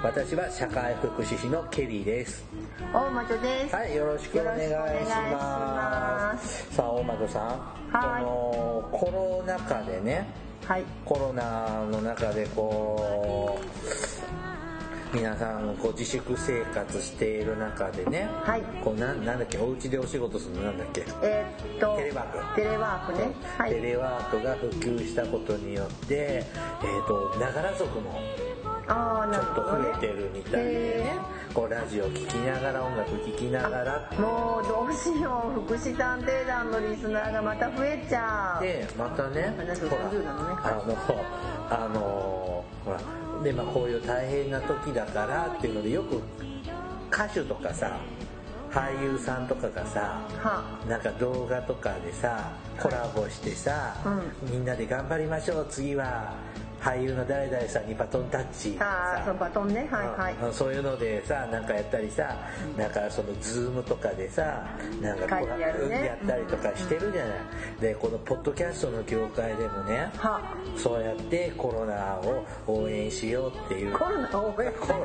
[0.00, 2.46] 私は社会福祉士のケリーです
[2.92, 3.74] 大魔女です。
[3.74, 6.32] はい、よろしくお願いしま。
[6.32, 7.42] ますさあ、大窓さん。
[7.90, 10.28] はいこのコロナ禍でね、
[10.64, 10.84] はい。
[11.04, 13.58] コロナの中でこ
[15.12, 23.34] う、皆さんこう自粛生活している中でね、はいこうなんなんだっけ、お家でお仕事するのなんだっけ、えーっと、テレワークテレワークね。
[23.58, 23.70] はい。
[23.70, 26.44] テレワークが普及したことによって、えっ、
[27.08, 28.20] と、ながら族も
[28.88, 29.58] ちょっと。
[29.68, 30.70] 増えてるみたいで
[31.04, 31.18] ね、
[31.52, 34.10] こうラジオ聴きながら音楽聴きながら。
[34.18, 38.62] もうどうしよう、福祉探偵団のリスナーがまた増えちゃう。
[38.62, 39.54] でまたね。
[39.56, 40.56] ほら50なのね。
[40.62, 40.96] あの
[41.84, 42.98] あのほら。
[43.42, 46.20] でまあこういう大変な時だからっていうのでよく
[47.12, 47.92] 歌手とかさ
[48.70, 50.62] 俳優さんとかがさは。
[50.88, 52.50] なんか動画とかでさ
[52.80, 56.34] コラボしてさ、うみんなで頑張りましょう次は
[56.80, 59.88] 俳優の誰々さんにバトンタッチあー、そう、バトンね。
[59.90, 60.34] はいはい。
[60.34, 62.36] うんそういうのでさなんかやったりさ
[62.76, 64.64] なんかそのズームとかでさ
[65.00, 67.38] なんかこうやるねやったりとかしてるじゃない、
[67.80, 75.04] でこのポッドキャストの業界でもねはそうやってコロナを応援しようっていうコロナを応援すコロ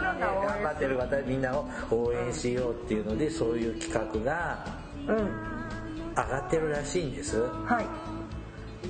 [0.00, 4.64] ナで頑張ってる方みんなを応援しようっていうのでそういう企画が
[5.08, 5.56] うん。
[6.16, 8.15] 上がってるらしいんですはい。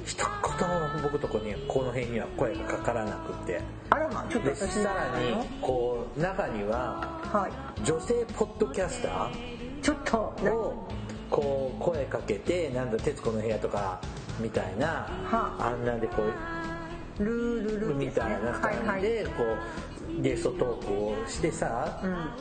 [0.05, 3.61] 一言も僕とこにこの辺には声がかからなくって。
[3.91, 7.83] あらま、ちょっとさらにこう中にははい。
[7.85, 9.83] 女性ポッドキャスター？
[9.83, 10.89] ちょっと、なを
[11.31, 14.01] こう声かけてなんだ『徹子の部屋』とか
[14.41, 15.75] みたいなはあ。
[15.75, 19.45] んなんでこうルールルーみたいな感じでこ
[20.19, 22.01] うゲストトークをしてさ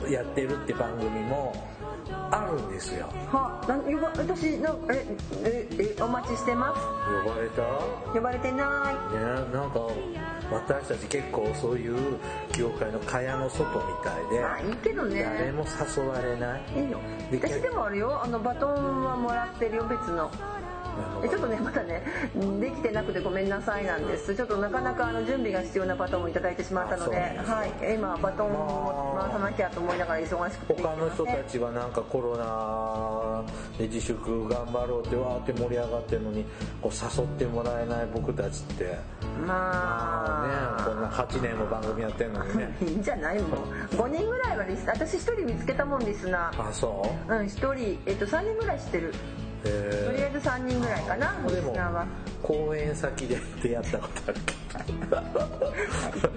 [0.09, 1.53] やってるって番組も
[2.31, 5.05] あるんですよは、なん呼ば私のえ
[5.43, 5.67] え
[5.97, 6.81] えお待ちしてます。
[7.23, 7.61] 呼ばれた？
[8.13, 9.19] 呼ばれてなね
[9.53, 9.79] なんか
[10.51, 12.19] 私たち結構そういう
[12.55, 14.43] 業界の蚊帳の外みたいでい。
[14.43, 15.23] あ、いいけどね。
[15.23, 16.99] 誰も誘われないいいよ。
[17.31, 18.21] で私でもあるよ。
[18.23, 20.29] あのバトンはもらってるよ別の。
[21.23, 22.03] えちょっとねまだね
[22.59, 24.35] できてなくてごめんなさいなんです。
[24.35, 27.95] ちょっとなかなかあの準備が必要なバトンをいただいてしまったので、はい。
[27.95, 30.81] 今バトンを回さなきゃと思いながら忙しくて。
[30.81, 33.43] 他の人たちはなんかコロナ
[33.77, 36.45] で自粛頑張ろうってわーって盛り上がってるのに
[36.81, 38.97] こう誘ってもらえない僕たちって。
[39.45, 40.81] まあ。
[40.81, 42.75] ねこんな8年も番組やってるのにね。
[42.81, 43.95] いいんじゃないもう。
[43.95, 46.69] 5人ぐらいはリス私1人見つけたもんリスナー。
[46.69, 47.33] あそう？
[47.33, 49.13] うん1人、えっと、3人ぐらい知ってる
[49.65, 52.05] とりあええず3人ぐらいかなー、リスナーは
[52.41, 54.21] 公演先で出会ったこと。
[54.27, 54.85] ある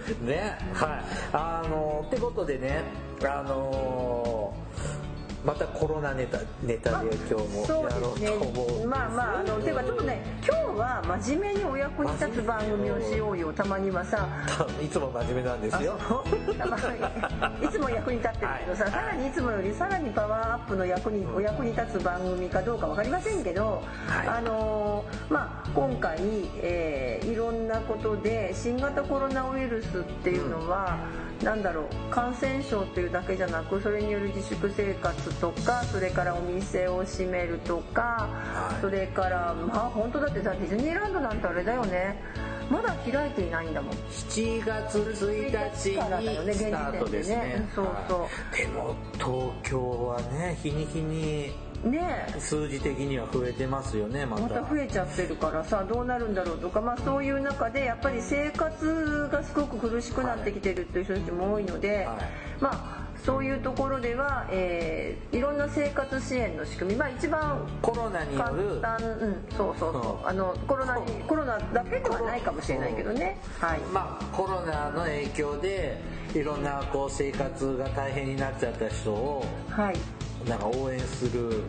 [0.06, 1.05] けどねはい。
[1.33, 2.83] あのってことでね
[3.22, 4.55] あの
[5.48, 8.86] またコロナネタネタで今日もやろうと思うね。
[8.86, 14.28] まあまああのていうかちょっとね今日は真面目にお役に立つ番組をしようよたまにはさ。
[14.82, 15.98] いつも真面目なんですよ。
[17.62, 18.92] いつも役に立ってるけどさ、はい。
[18.92, 24.28] さらにいつもよりさらにパワーアップの役にお役に立つ番組かどうか分かりませんけど、はい。
[24.28, 26.19] あのーまあ今回、
[26.60, 30.98] えーいろんなことで新型コロナウイルスっていうのは、
[31.43, 38.81] なんだろう感染症っていうだけじゃなくそれによる自粛生活とかそれからお店を閉めるとか、はい。
[38.81, 42.21] それからまあ本当だってさディズニーランドなんてあれだよね。
[42.71, 43.94] まだ開いていないんだもん。
[43.94, 47.37] 7月1日からだよねにスタートですね。
[47.37, 48.21] ねそうそう。
[48.22, 48.60] はい。
[48.60, 51.53] でも東京はね日に日に
[51.84, 52.41] ねえ。
[52.41, 54.43] 数字的には増えてますよねまた。
[54.43, 62.16] また増えちゃってるからさどうなるんだろうとか、まあ、そういう中でやっぱり生活がすごく苦しくなってきてるっていう人たちも多いので、はい。
[62.60, 66.98] まあそういうところでは、えーいろんな生活支援の仕組み。
[66.98, 68.97] まあ一番コロナによ簡る単。
[68.97, 70.22] うんそうそうそう。
[70.22, 70.28] うん。
[70.28, 73.39] あのコロナにコロナだけではないかもしれないけどね。
[73.60, 73.80] はい。
[73.92, 76.01] まあコロナの影響で
[76.34, 79.97] いろんなこう生活が大変になっちゃった人をはい
[80.48, 81.62] なんか応援する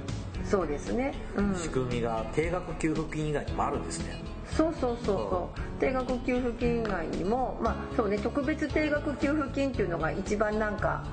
[0.46, 1.14] そうですね。
[1.36, 1.56] うん。
[1.56, 4.22] 仕組みが定額給付金以外にもあるんですね。
[4.56, 5.80] そうそうそうそう。
[5.80, 8.18] 定額給付金以外にもまあそうね。
[8.18, 11.04] 特別定額給付金っていうのが一番なんか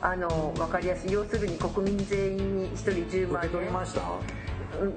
[0.00, 1.12] あの分かりやすい。
[1.12, 4.00] 要するに国民全員に1人10受け万円取りました？
[4.78, 4.92] 世帯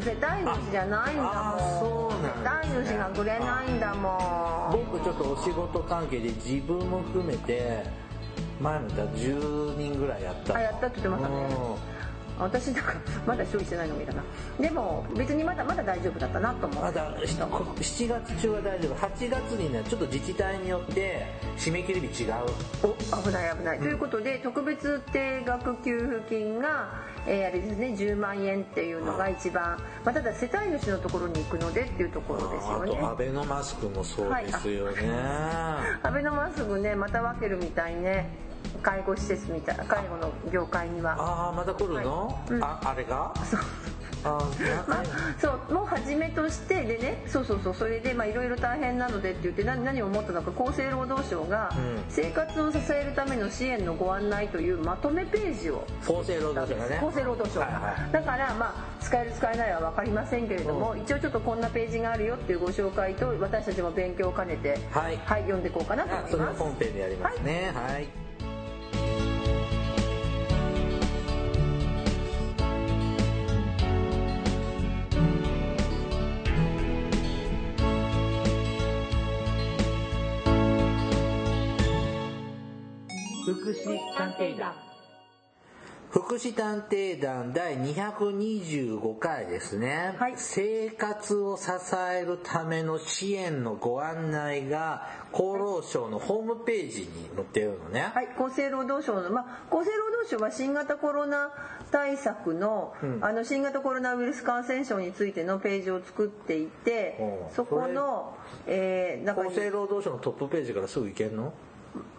[0.00, 2.12] 主じゃないんだもん。
[2.12, 4.84] 世帯主がくれないんだもん。
[4.92, 7.84] 僕ちょっとお仕事関係で自分も含めて
[8.60, 10.52] 前も言った10人ぐらいやった。
[10.54, 11.34] のあやったって言ってましたね。
[11.36, 11.94] うん。
[12.38, 12.94] 私なんか
[13.26, 14.22] まだ処理してないのもいいかな。
[14.58, 16.82] でも別にまだまだ大丈夫だったなと思う。
[16.82, 18.94] まだ7月中は大丈夫。
[18.94, 22.32] 8月にねちょっと自治体によって締め切り日違う。
[22.82, 26.88] お危ない危ない、うん、ということで特別定額給付金が、
[27.26, 32.96] えー、あれですね10万円っていうのが一番、まあ、ただ世帯主のところに行くのでっていうところですよね。
[32.98, 38.28] あとアベノマスクもそうですよね、はい、アベノマスクねまた分けるみたいね
[38.84, 41.16] 介護施設みたいな介護の業界には。
[41.18, 42.52] ああまた来るの、はい。
[42.52, 43.32] うん、ああれが？
[43.50, 43.60] そう。
[44.26, 44.38] あ
[44.88, 45.04] まあ、
[45.38, 47.22] そうもう初めとしてでね。
[47.26, 47.74] そうそうそう。
[47.74, 50.50] それでいろいろ大変なのでって言って何何を思ったのか。
[50.64, 51.70] 厚生労働省が
[52.08, 57.00] 生活を支えるための支援のご案内というまとめページを厚生労働省がね。
[57.02, 66.32] 厚生労働省が、はいはい、だからまあ使える使えないは分かりませんけれども、うん、一応ちょっとこんなページがあるよっていうご紹介と私たちも勉強を兼ねて、はい、はい、読んでいこうかなと思います。
[66.32, 67.72] それは本編でやりますね。
[67.74, 68.23] はい、はい
[83.84, 84.72] 祉探偵団。
[86.10, 91.64] 福祉探偵団第225回ですね、はい、生活を支
[91.96, 98.12] えるための支援のご案内が厚労省のホームページに載ってるのね。
[98.14, 101.50] はい、厚生労働省の、まあ、厚生労働省は新型コロナ
[101.90, 107.18] 対策の、うん、あの新型コロナウイルス感染症についてのページを作っていて、
[107.56, 108.36] そこの、
[108.68, 111.52] えー、厚生労働省のトップページからすぐ行けるの？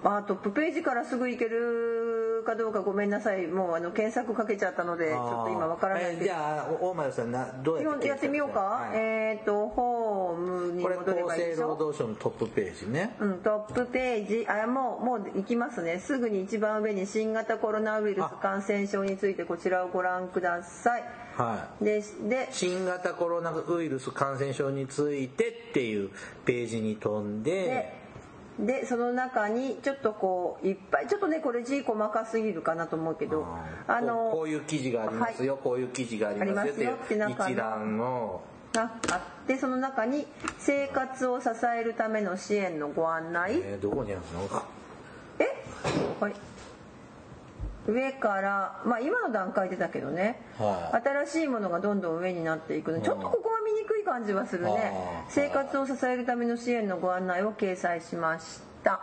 [0.04, 3.48] あトップページからすぐ行けるかどうかごめんなさい。
[3.48, 11.76] もうあの検索かけちゃったのでちょっと今わからないけど、じゃあ大前さんなどうやってやってみようか、はい、えっ、ー、とホームに戻ればいいでしょ？
[11.76, 13.16] これ厚生労働省のトップページね。
[13.20, 14.48] うんトップページ。
[14.48, 16.00] あもうもう行きますね。
[16.00, 21.04] すぐに一番上に新型コロナウイルス感染症についてこちらをご覧ください。
[21.36, 26.12] はい、でで新型コロナウイルス感染症についてっていう
[26.46, 28.05] ページに飛んで
[28.60, 33.46] でその中にちょっとこういっぱいちょっとねこれ字細かすぎるかなと思うけど
[33.88, 38.42] あのこういう記事がありますよ、はい、こういう記事がありますよっていう一覧の
[38.72, 40.26] があってその中に
[40.58, 43.60] 生活を支えるための支援のご案内。
[43.62, 44.64] えー、どこにあるの？
[45.40, 45.64] え？
[46.20, 46.34] はい
[47.88, 53.02] 上からまあ今の段階でだけどね、はい、新しいものがどんどん上になっていくの。
[53.02, 54.94] ちょっとここは見にくい感じはするね。
[55.30, 59.02] 生活を支えるための支援のご案内を掲載しました。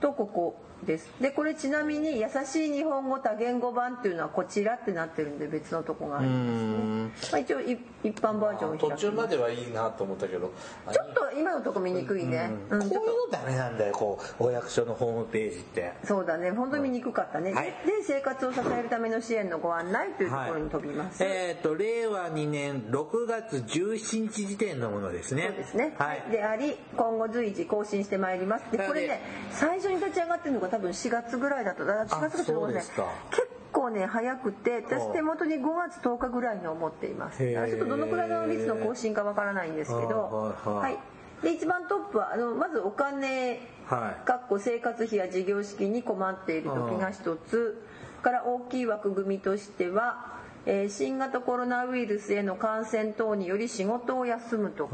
[0.00, 1.10] とここです。
[1.20, 7.78] でこれちなみに「優しい日本語多言語版」っていうのはこちらってなってるんで別のとこがありますね、まあ、一応一
[8.18, 10.52] 般バージョンを途中まではいいなと思ったけど
[10.90, 15.92] ちょっと今のとこ見にくいね、うん、こういうのダメなんだよこうお役所のホームページって。
[16.04, 16.50] そうだね。
[16.50, 25.48] 本当に見にくかったね、はい、で生活を支えるための支援のご案内というところに飛びます、はい、えっ、ー、と令和2年6月17日時点のものですね。
[25.48, 25.94] そうですね。
[25.98, 26.22] はい。
[26.30, 28.64] であり今後随時更新してまいります。
[28.72, 37.38] でこれね最初に立ち上がってるのが多分4月ぐらいだと4月がそうですね結構ね早くて私手元に5月10日ぐらいに思っています。
[37.38, 40.54] ちょっとどのくらいの率の更新かわからないんですけど。
[40.64, 40.98] はい
[41.42, 47.82] で一番トップはあのまずお金かっこ生活費や事業資金に困っている時が一つ。
[48.20, 50.36] から大きい枠組みとしては、
[50.66, 54.90] えー、新型コロナウイルスへの感染等により仕事を休む時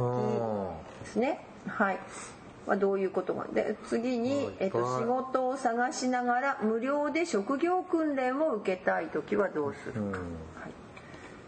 [1.04, 1.45] ですね。
[1.66, 1.99] はい
[2.66, 10.70] はどういうことがで次に、えっと、仕事を探しながら無料で職業訓練を受けたい時はどうするか、はい、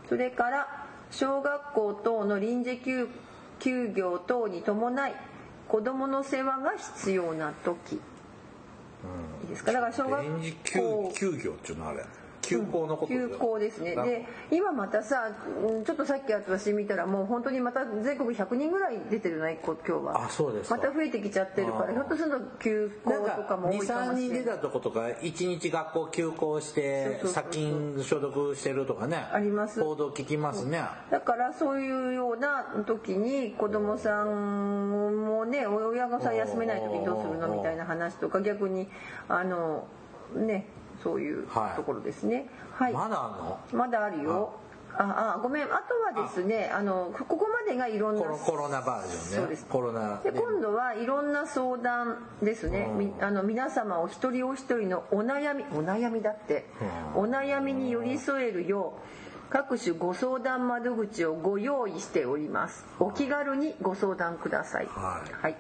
[0.08, 3.08] それから小学校等の臨時休
[3.58, 5.14] 休業等に伴い
[5.66, 7.98] 子どもの世話が必要な時、い
[9.44, 9.72] いですか？
[9.72, 10.24] だから小学
[10.72, 12.04] 校休業っていうのはあれ
[12.48, 13.94] 休校のこと休校ですね。
[13.94, 15.30] で今またさ
[15.84, 20.24] ちょっとさっき私見たらもう本当にまた全国100人ぐらい出てるね今日は。
[20.24, 24.08] あそうですまた増えてきちゃってるからひょっとすると休校とかも多いかもしれない。
[24.08, 29.26] 23人出たとことか1日学校休校して殺菌消毒してるとかね。
[29.32, 29.82] あります。
[29.82, 30.82] 報道聞きますね。
[31.10, 37.48] だからそういうような時に子供さんもね親がさ休めない時にどうするの？
[37.48, 38.88] みたいな話とか逆に
[39.28, 39.86] あの
[40.34, 40.66] ね
[41.08, 41.46] そういう
[41.76, 42.46] ところですね。
[42.72, 42.92] はい。
[42.92, 43.58] まだあるの？
[43.72, 44.52] まだあるよ。
[44.94, 45.64] ああごめん。
[45.64, 46.82] あとはですねあ。
[46.82, 49.36] のここまでがいろんなコロナバージョンね。
[49.36, 49.66] そうです。
[49.66, 56.66] コロナで今度はいろんな相談ですね、うん、あの皆様お一人お一人のお悩みお悩みだって、
[57.14, 62.84] うん、お悩みに寄り添えるよう各種ご相談窓口をご用意しております。
[62.98, 65.56] お気軽にご相談ください、はい、はい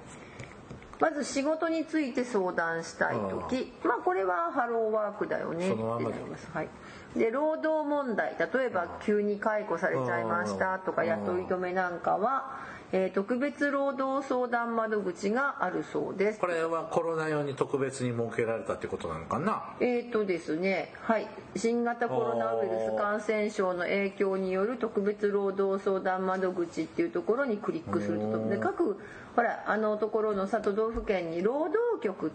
[1.00, 3.72] まず仕事について相談したい時。
[3.84, 6.48] まあこれはハローワークだよねってなります。
[6.52, 6.68] はい。
[7.16, 8.36] で労働問題。
[8.38, 12.58] 例えば急に解雇されちゃいましたとか雇い止めなんかは、
[12.92, 16.40] えー特別労働相談窓口があるそうです。
[16.40, 19.74] これはコロナ用に特別に設けられたってことなのかな？
[19.80, 20.94] えーとですね。
[21.02, 28.98] はい、新型コロナウイルス感染症の影響による特別労働相談窓口っていうところにクリックするとで各
[29.38, 32.30] ほらあのところのさ都道府県に労働局っ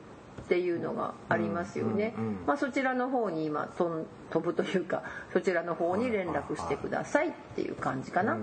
[0.47, 2.13] ていうのがありますよね、
[2.47, 8.37] まあ、そちらの方に今とん 飛ぶというかそちらの方に連絡してくださいっていう感じかな、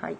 [0.00, 0.16] はい。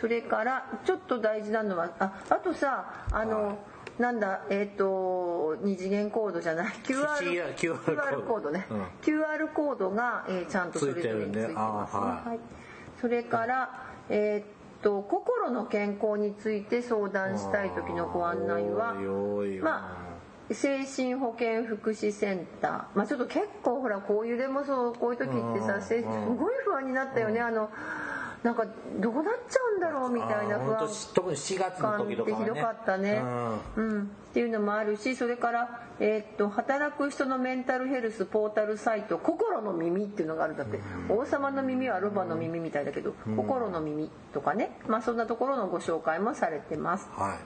[0.00, 3.56] それからちょっと大事なのはああとさあの、
[4.00, 6.74] なんだえっ、と二次元コードじゃない。
[6.82, 8.50] QR, QR コード。
[8.50, 8.82] ね、うん。
[9.00, 12.02] QR コードが、えーちゃんとそれぞれについてますね。
[12.02, 12.28] はい。
[12.30, 12.40] はい、
[13.00, 18.94] それからえっと心の健康について相談したい時のご案内は
[19.62, 20.04] ま
[20.50, 22.84] あ精神保健福祉センター。
[22.94, 27.40] まあちょっと結構ほらこういうでもそうこういう時ってさせすごい不安になったよね。
[27.40, 27.70] あの
[28.42, 28.64] なんか
[29.00, 32.44] どうなっちゃうんだろうみたいな不安特に4月の感って時とかはね。
[32.44, 33.22] ひどかったね、
[33.76, 34.02] うん。
[34.02, 40.78] っていうのもあるしそれから、えーっと働く人のメンタルヘルスポータルサイト「心の耳」っていうのがあるんだって、
[41.08, 47.08] 王様の耳はロバの耳みたいだけど、心の耳とかね、まあ、そんなところのご紹介もされてます。
[47.12, 47.38] はい。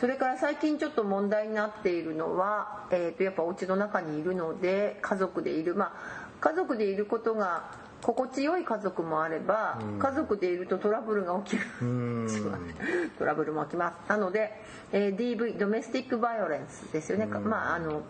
[0.00, 5.74] それから最近ちょっと問題になっているのは、えー、とやっぱお家の中にいるので家族でいる。
[5.74, 11.62] まあ家族でいることが心地よい家族もあれば、家族でいるとトラブルが起きる。
[13.18, 14.08] トラブルも起きます。
[14.08, 14.52] なので、
[14.92, 18.02] えー DV ドメスティックバイオレンスですよね、まああの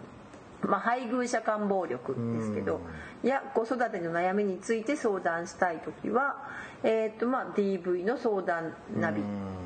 [0.63, 2.81] まあ、配偶者間暴力ですけど、
[3.23, 6.37] いや子育ての悩みについて相談したい時は、
[6.83, 9.23] えーとまあ、DV の相談ナビ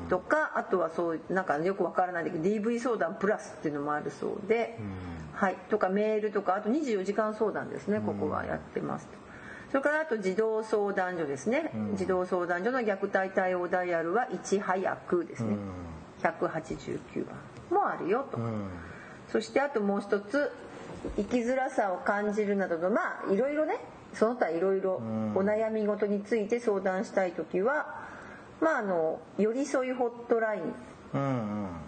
[0.09, 4.77] とかあとはそうなんかよくわからないんだけど DV 相談プラスっていうのもあるそうで、
[5.33, 7.99] はい、とかメールとかあと24時間相談ですね。
[7.99, 9.07] ここはやってます。
[9.07, 9.24] と。
[9.75, 15.57] それからあと児童相談所ですね、児童相談所の虐待対応ダイヤルは「いち早く」ですね、
[16.23, 17.35] 189番
[17.69, 18.39] もあるよと、
[19.27, 20.49] そしてあともう一つ
[21.17, 23.79] 生きづらさを感じるなどのまあいろいろね
[24.13, 24.93] その他いろいろ
[25.35, 27.99] お悩み事について相談したい時は
[28.61, 30.73] まああの寄り添いホットラインうんうん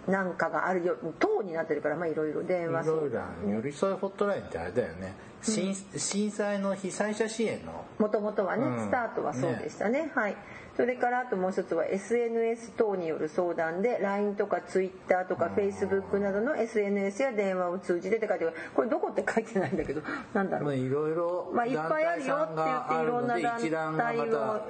[0.06, 7.84] なんかがあるよ等になってるからまあいろいろ電話相談寄り添いホットラインってあれだよね、震震災の被災者支援の。
[7.98, 8.78] もともとはね、うん。
[8.78, 10.10] スタートはそうでしたね。
[10.14, 10.36] はい
[10.78, 18.54] それからあともう一つは SNS 等による相談で LINE とか Twitter とか Facebook などの SNS や電話を通じてって書いてある。
[18.76, 20.64] これどこって書いてないんだけどなんだろう。
[20.66, 24.60] まあいろいろまあ、いっぱいあるよって言っていろんな団体を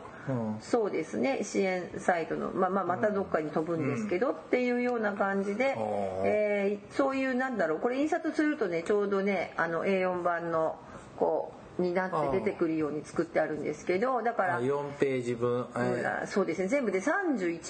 [0.62, 1.40] そうですね。
[1.42, 5.76] 支援サイトの、まあ、まあまたどっかに飛ぶんですけど、っていうような感じで、
[6.24, 7.80] えーそういうなんだろう。
[7.80, 10.76] これ印刷するとねちょうどねあの A4 版の
[11.18, 16.68] こうになって出てくるように作ってあるんですけどだからあ4ページ分、えーうんそうですね。
[16.68, 17.60] 全部で31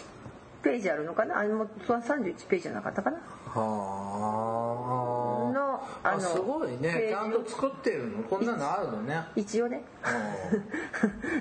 [0.63, 1.39] ページあるのかな？
[1.39, 3.19] あれもそう31ページじゃなかったかな？
[3.19, 3.23] は
[5.51, 5.53] あ。
[5.53, 6.89] のあのあすごいページ。
[6.89, 8.23] をねちゃんと作ってるの？
[8.25, 9.23] こんなのあるのね。
[9.37, 9.83] 一応ね。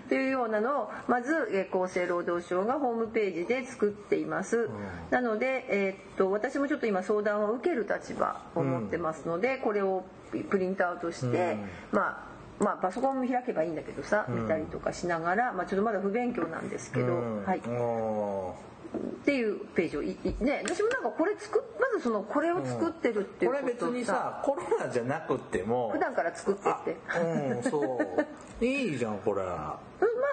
[0.10, 4.70] と いうようなのをまずえー厚生労働省がホームページで作っています、
[5.10, 10.04] なので、えーっと私もちょっと今相談を受ける立場を持ってますので、これを
[10.50, 11.58] プリントアウトして、
[11.92, 12.27] まあ
[12.60, 17.46] まあパソコンも開けばいいんだけどさ見たりとかしながら、まあ、ちょっとまだ不勉強なんですけど、うん。
[17.46, 18.56] はい、お
[18.98, 28.26] っていうページをいいね私もなんかこれ作っまずそのこれを作ってるっていうことこれ別にさコロナじゃなくっても普段から作ってってうんそう。
[28.66, 29.42] いいじゃんこれ。
[29.42, 29.78] うんま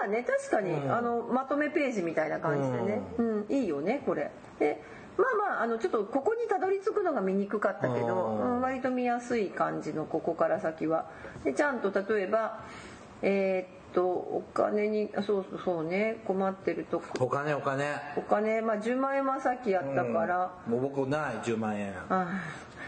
[0.04, 4.30] あね確かに、あのまとめページみたいな感じでね、うんいいよねこれ。
[4.58, 4.82] で
[5.16, 8.56] まあまああのちょっとここにたどり着くのが見にくかったけど、うん。
[8.56, 11.10] うん割と見やすい感じのここから先は。
[11.44, 12.60] でちゃんと例えば
[13.22, 17.24] えーっとお金にあそうそうそうね困ってるとこ。
[17.24, 17.94] お金お金。
[18.16, 21.92] お金まあ10万円はさっきやったから、もう僕ない10万円。
[22.08, 22.42] あ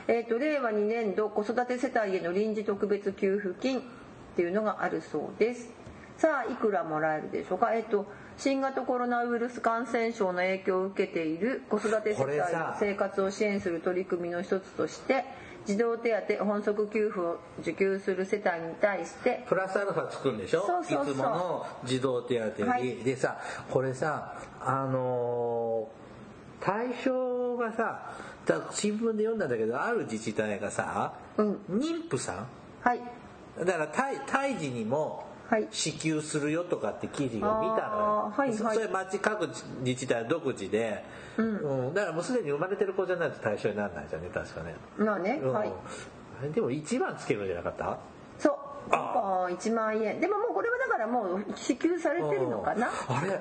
[0.09, 3.83] えー、と令和2年度子育て世帯への臨時特別給付金っ
[4.37, 5.71] ていうのがあるそうです。
[6.17, 7.75] さあいくらもらえるでしょうか？
[7.75, 8.07] えっ、と
[8.39, 12.43] 新型コロナウイルス感染症の影響を受けている子育て世帯の
[12.79, 15.25] 生活を支援する取り組みの一つとして
[15.65, 20.61] 児童手当本則給付を受給する世帯に対してプラスアルファつくんでしょ？
[20.67, 22.97] そうそういつもの児童手当に、はい。
[22.97, 23.39] でさ
[23.71, 26.07] これさあのー
[26.59, 28.15] 対象がさ
[28.47, 31.59] だ新聞で読んだんだけどある自治体がさ、うん。
[31.69, 32.47] 妊婦さん？
[32.81, 33.01] はい。
[33.59, 35.27] だから胎胎児にもはい
[35.71, 38.55] 支給するよとかって記事が見たのよ、はいはい。
[38.55, 39.49] そそれ町各
[39.83, 41.05] 自治体独自で、
[41.37, 41.95] うん。
[41.95, 45.53] だからもうすでに生まれてる子じゃないと対象にならないじゃんね確かね、まあね、うん。
[45.53, 45.73] はい。
[46.55, 47.99] でも1番つけるんじゃなかった？
[48.39, 48.55] そう。
[48.91, 49.49] あ。
[49.51, 50.21] 1万円。
[50.21, 52.89] でももうこれはだからもう支給されてるのかな？
[52.89, 53.41] うんあれ？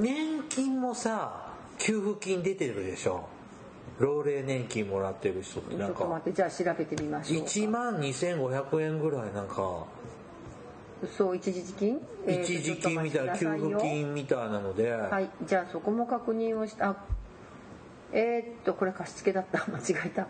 [0.00, 3.26] 年金もさ給付金出てるでしょ。
[3.98, 6.04] 老齢年金もらってる人ってちなんか。
[6.04, 9.86] ょっと待ってじゃあ調べてみましょう1万2500円ぐらいなんか
[11.06, 15.30] そう一時金、えーと一時金みたいな給付金みたいなので、はい。
[15.46, 16.90] じゃあそこも確認をした。
[16.90, 16.96] あ
[18.12, 19.58] えーっとこれ貸し付けだった。
[19.70, 20.26] 間違えた。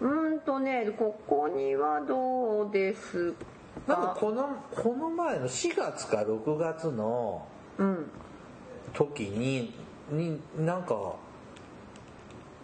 [0.00, 3.34] うーんとねここにはどうです
[3.86, 7.46] なんかかこのこの前の4月か6月の
[7.78, 8.10] うん。
[8.94, 9.74] 時に
[10.10, 11.14] になんか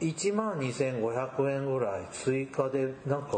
[0.01, 3.29] 1万2500円ぐらい追加でなんか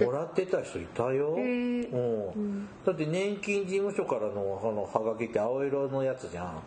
[0.00, 1.92] もらってた人いたよ、へー。
[1.92, 2.68] うん。
[2.84, 6.62] だって年金事務所からのあのハガキって青色のやつじゃん、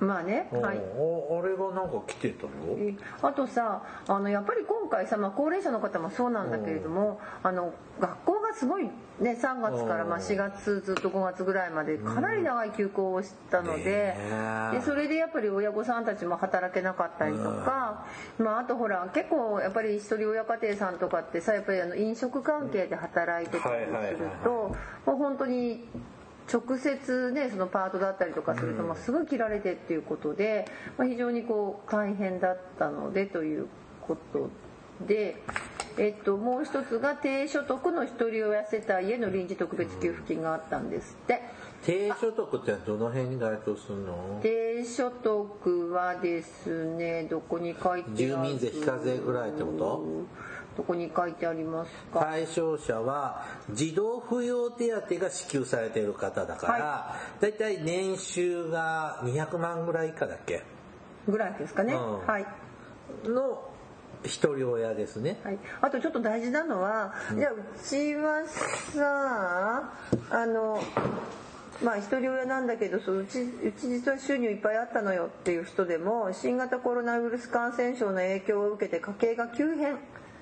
[0.00, 0.78] まあねうんはい。
[0.78, 8.90] ああれがなんか来てたよえあとさあのやっぱり今回さ、まあ、高齢者の方もそうなんだけれども、あの学校がすごいね
[9.20, 10.22] 3月からまあうん。
[10.22, 14.70] 4月ずっと5月ぐらいまでかなり長い休校をしたので,、ねえ。
[14.72, 18.06] でそれでやっぱり親御さんたちも働けなかったりとか、
[18.38, 24.74] まあ、あとほら結構やっぱり一人親家庭さんとかってさやっぱりあの飲食関係で働いてたりすると
[25.06, 25.86] もう本当に
[26.52, 30.66] 直接ねそのパートだったりとかすると、まあすごい切られてっていうことで、
[30.98, 33.66] まあ、非常にこう大変だったのでという
[34.00, 34.48] こと
[35.06, 35.36] で、
[35.96, 41.40] えっと、もう一つが低所得の一人親世帯への臨時特別給付金があったんですって。
[41.82, 44.38] 低所得ってどの辺に該当するの？
[44.42, 48.16] 低所得はですねどこに書いてある？
[48.16, 50.04] 住民税非課税ぐらいってこと？
[50.76, 52.20] どこに書いてありますか？
[52.20, 60.62] 対象者は児童扶養手当が支給されている方だから、だいたい年収が200万ぐらい以下だっけ？
[61.28, 62.26] ぐらいですかね、うん。
[62.26, 62.46] はい。
[63.24, 63.68] の
[64.24, 65.38] 一人親ですね。
[65.42, 69.92] はい、あとちょっと大事なのは、じゃあうちはさ
[70.30, 70.82] あの
[71.82, 79.94] まあ一人親なんだけどそううちうち実は収入いっぱいあったのよっていう人でも新型コロナウイルス感染症の影響を受けて家計が急変。
[79.94, 79.98] あ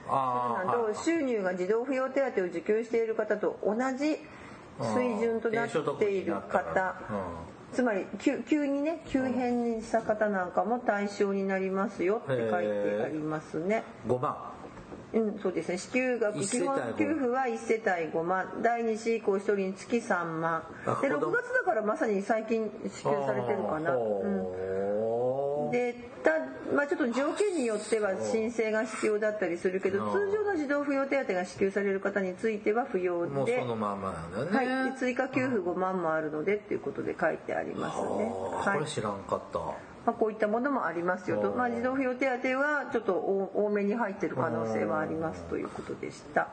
[0.08, 4.18] など収入が児童扶養手当を受給している方と同じ
[4.80, 6.94] 水準となっている方。
[7.72, 13.84] つまり急急にね急変した方なんかも対象になりますよって書いてありますね。
[14.06, 14.36] 5万。
[15.10, 15.78] うん、そうですね。
[15.78, 18.62] 支給額基本給付は1世帯5万。
[18.62, 20.62] 第2子以降1人につき3万。
[20.84, 24.46] で6あ子供月だからまさに最近支給されてるかな、うん、
[25.70, 26.32] でた、
[26.74, 30.12] まあ、ちょっと条件によっては申請が必要だったりするけどうん。
[30.12, 33.56] 通常の児童扶養手当が支給される方については不要で。
[33.58, 38.78] はい、で追加給付5万もあるのでっていうことで書いてありますね、はい。
[38.78, 39.58] これ知らんかった。
[39.58, 39.74] ま
[40.06, 46.48] あ、こういったものもありますよと、まあ、児童扶養手当はちょっと多多めに入ってる可能性はありますということでした。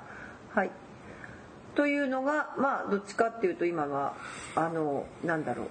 [0.53, 0.71] はい、
[1.75, 4.13] というのがまあどっちかっていうと今は
[4.55, 5.67] あのなんだろう。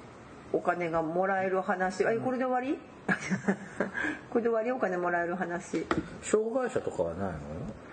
[0.55, 2.07] お金がもらえる話。
[2.07, 2.79] あこれで終わり？
[4.31, 5.87] これで終わりお金もらえる話。
[6.23, 7.35] 障害者とかはないの？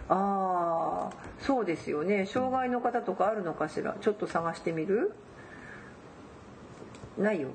[0.10, 2.26] ああそうですよね。
[2.26, 3.96] 障害の方とかあるのかしら？
[4.02, 5.14] ちょっと探してみる？
[7.18, 7.50] ないよ。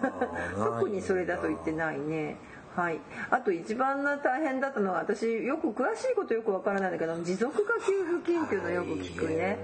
[0.56, 2.36] 特にそれだと言ってないね。
[2.74, 3.00] はい。
[3.30, 9.58] あと一番な大変だったのは私よく詳しいことよくわからないんだけど持続化給付金っていうのよく聞くね。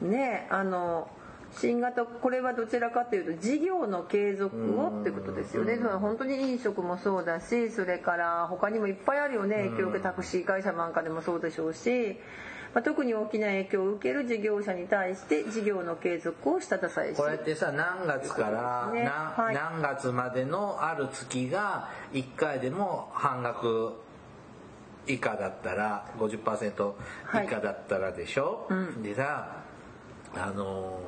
[0.00, 1.08] ねあの
[1.58, 5.76] 新型これはどちらかというと事業の継続をってことですよね。
[5.76, 9.56] その本当に飲食もそうだしそれから他にもいっぱいあるよね。
[9.70, 12.18] 影響を受けタクシー会社なんかでもそうでしょうし、
[12.74, 17.16] まあ、特に大きな影響を受ける事業者に対して事業の継続を下支えし。
[17.16, 19.04] これってさ何月からね。
[19.04, 19.54] 何,、はい。
[19.54, 23.94] 何月までのある月が1回でも半額
[25.06, 26.92] 以下だったら50%
[27.44, 29.02] 以下だったらでしょ、うん。
[29.02, 29.62] でさ
[30.34, 31.00] あの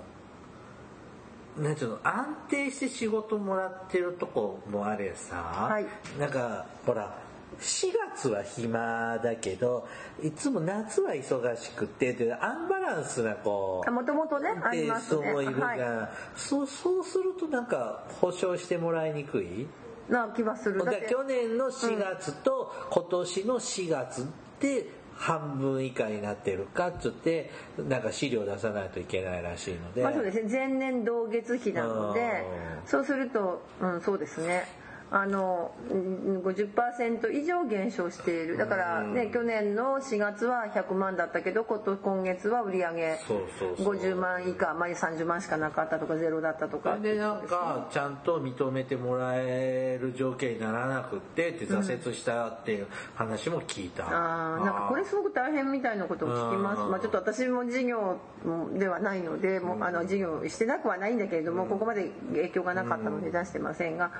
[1.59, 5.87] なんていうの安定して仕事もらってるとこもあれさ、はい。
[6.18, 7.18] なんかほら
[7.61, 9.88] 4月は暇だけど
[10.23, 15.23] いつも夏は忙しくてでアンバランスなこうもともとねありでますね。
[15.23, 16.09] 人もいるが、はい。
[16.37, 19.66] そうそうするとなんか保証してもらいにくい？
[20.09, 20.85] な気はする。
[20.85, 24.27] だ去年の4月と今年の4月
[24.61, 24.87] で
[25.18, 27.50] 半分以下になってるかっつって
[27.88, 30.48] なんか資料出さないといけないらしいので,、まあそうですね。
[30.50, 32.88] 前年同月比なのでうん。
[32.88, 34.66] そうするとうんそうですね
[35.11, 38.57] あのうん50%以上減少している。
[38.57, 43.94] だからね去年の4月は100万だったけど今月は売り上げそうそうそう。
[43.97, 46.97] 50万以下、まあ、30万しかなかったとかゼロだったとか。
[46.99, 56.90] でなんかちゃんと認めてもらえる条件にならなくってって挫折したっていう話も聞いた、あーなんかこれすごく大変みたいなことを聞きます、うん。
[56.90, 58.18] まあ、ちょっと私も事業
[58.79, 64.11] ではないのでもうあの事業してなくはないんだけれども、ここまで影響がなかったので出してませんが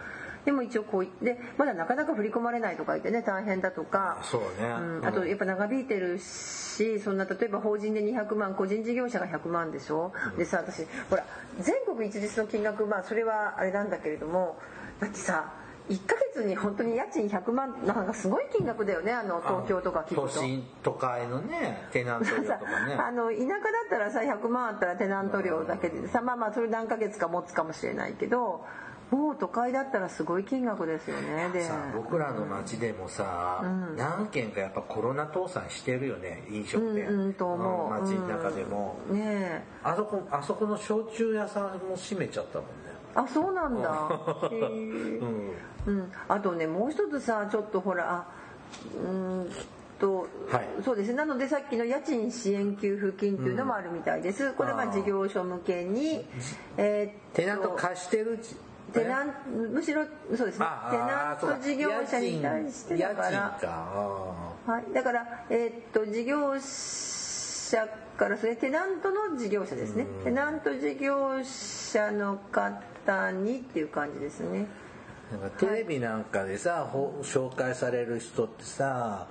[0.49, 4.19] でも一応こう言ってまだなかなか振り込まれないとか言ってね大変だとか。
[4.23, 11.25] そうね、うん、あとやっぱ長引いてるしそんな例えば法人で200万個人事業者が100万でしょ、でさ私ほら
[11.61, 14.57] 全国一律の金額まあそれはあれなんだけれども
[15.01, 15.53] だってさ
[15.91, 20.07] 1ヶ月に本当に家賃100万なんかすごい金額だよねあの東京とか。
[20.09, 22.95] 都心都会のねテナント料とさかね。
[22.97, 28.65] あの田舎だったらさ100万あったらテナント料だけでさまあまあそれ何ヶ月か持つかもしれないけど
[29.11, 31.65] もう都会だったらすごい金額ですよねで。
[31.65, 33.63] さ僕らの町でもさ、
[33.97, 37.95] 何軒かやっぱコロナ倒産してるよね飲食店、うんうんと思う。
[37.95, 39.19] うん町の中でも、うん。
[39.19, 39.63] ねえ。
[39.83, 42.73] あそこあそこの焼酎屋さんも閉めちゃったもんね。
[43.15, 44.21] あそうなんだ。
[44.51, 45.53] うん。
[45.87, 48.27] うん、あとねもう一つさちょっとほらあ
[49.03, 49.11] うー
[49.45, 49.51] ん
[49.99, 50.69] と、はい。
[50.85, 51.15] そうですね。
[51.17, 56.25] なのでさっきの家賃支援給付金っていうのもあるみたいです、これが事業所向けに、
[56.77, 58.55] えーテナント貸してるじ
[58.93, 59.35] テナン
[59.73, 60.05] むしろ
[60.37, 60.67] そうですね。
[60.67, 63.59] あテナント事業者に対してだから。
[64.67, 70.07] はい、だから、えーっと事業者からそれテナントの事業者ですね。
[70.25, 74.67] テナント事業者の方にっていう感じですね
[75.31, 79.27] なんかテレビなんかでさ、ほ紹介される人ってさ、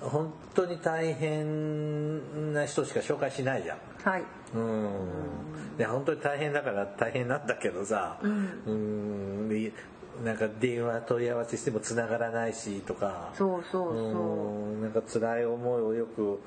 [0.00, 3.78] 本当に大変な人しか紹介しないじゃん。
[4.02, 4.24] はい。
[4.54, 8.28] うん、で本当に大変だから大変なんだけどさ、う
[8.70, 9.72] ん、で
[10.24, 14.02] なんか電話問い合わせしても繋がらないしとかそうそうそう、
[14.72, 14.82] うん。
[14.82, 16.40] なんか辛い思いをよく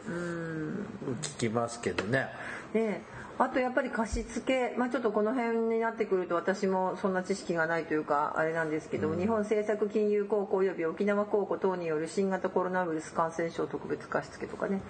[1.22, 2.28] 聞きますけどね。
[2.74, 3.02] で
[3.42, 14.82] あとやっぱり貸付、まあ、ちょっとこの辺になってくると私もそんな知識がないというかあれなんですけども、日本政策金融公庫及び沖縄公庫等による新型コロナウイルス感染症特別貸付とかね。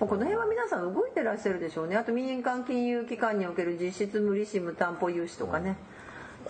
[0.00, 1.96] もうこの辺は皆さん動いてらっしゃるでしょうね。
[1.96, 5.78] あと民間金融機関における実質無利子無担保融資とかね、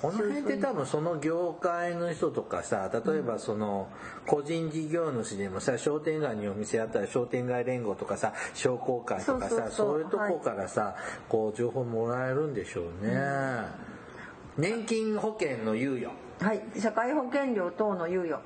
[0.00, 3.88] この辺って多分その業界の人とかさ例えばその
[4.26, 10.96] 個人事業主でもさ商店街にお店あったら商店街連合とかさ商工会とかさそういうとこからさ
[11.28, 13.14] こう情報もらえるんでしょうね。
[14.56, 16.10] 年金保険の猶予。
[16.40, 18.40] はい、社会保険料等の猶予、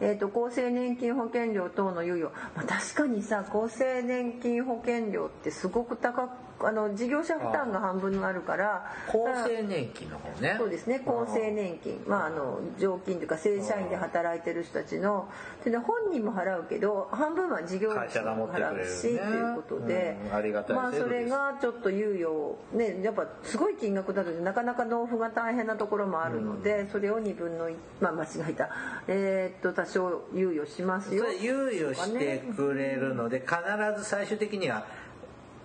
[0.00, 10.56] えー、と厚生年金保険料等の猶予、まあ、確かにさ厚生年金保険料ってすごく高くあの事業者負担が半分になるから厚生年金の方ね。
[10.58, 11.02] そうですね。
[11.06, 12.02] 厚生年金。
[12.06, 15.28] まああの常勤というか正社員で働いてる人たちの
[15.64, 18.82] でね本人も払うけど半分は事業会社が持ってくれるね。
[18.82, 28.70] 払うしということで、うんありがたいまあそれがちょっと猶予ねやっぱすごい金額なのでなかなか納付が大変なところもあるので、それを2分の1まあ間違えた。
[29.08, 31.24] えーっと多少猶予しますよ。
[31.24, 33.54] 猶予してくれるので必
[33.98, 34.86] ず最終的にはは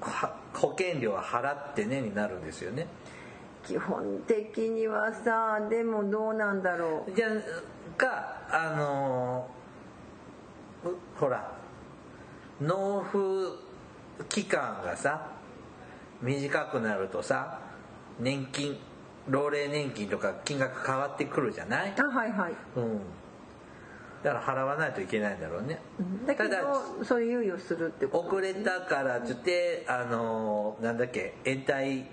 [0.01, 2.88] 保険料は払ってねになるんですよね。
[3.63, 7.12] 基本的にはさでもどうなんだろう。
[7.12, 9.47] じゃあかあの
[11.19, 11.51] ほら
[12.62, 15.31] 納付期間がさ
[16.21, 17.59] 短くなるとさ
[18.19, 18.77] 年金
[19.27, 21.93] 老齢年金とか金額変わってくるじゃない？
[21.97, 22.53] あはいはい。
[22.77, 23.01] うん
[24.23, 25.79] だから払わないといけないんだろうね。
[26.27, 32.05] だけただどそういう猶予するってこと遅れたからって言ってあのーなんだっけ延滞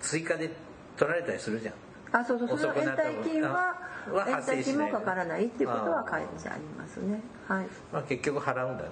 [0.00, 0.50] 追加で
[0.96, 1.74] 取られたりするじゃん。
[2.12, 3.76] あそうそうその延滞金は
[4.08, 7.20] あは延滞金もかからないっていうことは書いてありますね。
[7.46, 7.66] はい。
[7.92, 8.90] まあ結局払うんだね。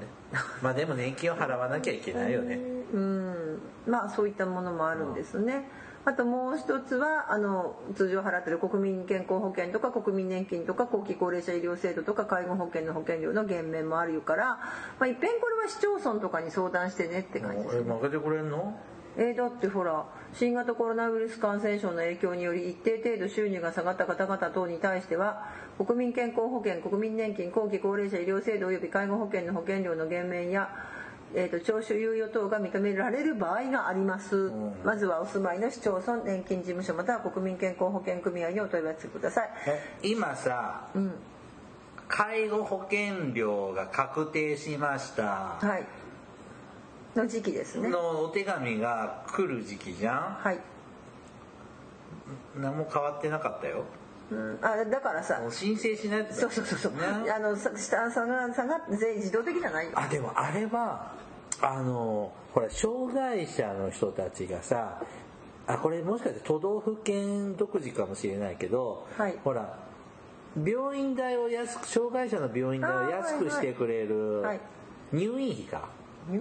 [0.62, 2.56] まあでも年金を払わなきゃいけないよね。
[2.92, 3.60] うん。
[3.86, 5.68] まあそういったものもあるんですね
[6.04, 14.60] あともう一つはあの通常払ってる国民健康保険とか国民年金とか後期高齢者医療制度とか介護保険の保険料の減免もあるから、ま
[15.00, 17.76] あ、いっぺんこれは市町村とかに相談してねって感じです。
[17.76, 18.74] え負けてくれんの？
[19.18, 30.70] えーだってほら新型コロナウイルス感染症の影響により一定程度収入が下がった方々等に対しては国民健康保険国民年金後期高齢者医療制度及び介護保険の保険料の減免や、
[31.34, 34.50] えー、と徴収猶予等が認められる場合があります、
[34.84, 39.50] まずはお住まいの市町村年金事務所または国民健康保険組合にお問い合わせください。
[40.02, 41.12] 今さうん。
[42.08, 45.58] 介護保険料が確定しました。
[45.60, 45.84] はい。
[47.14, 47.90] の時期ですね。
[47.90, 50.16] のお手紙が来る時期じゃん？
[50.42, 50.58] はい。
[52.56, 53.84] 何も変わってなかったよ。
[54.30, 55.40] うん、あだからさ。
[55.50, 56.92] 申請しないとそうそうそうそう。
[56.92, 57.30] ね。
[57.30, 59.92] あのさ下下が下が全自動的じゃないよ。
[59.94, 61.12] あでもあれは
[61.60, 65.02] あのほら障害者の人たちがさ
[65.66, 69.36] あこれもしかして都道府県独自かもしれないけど、はい。
[69.44, 69.78] ほら
[70.64, 74.60] 病院代を安く障害者の病院代を安くしてくれるはい。
[75.12, 75.88] 入院費か、
[76.30, 76.38] 入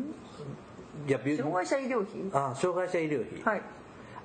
[1.07, 2.21] いや病障害者医療費？
[2.33, 3.61] あ障害者医療費、はい。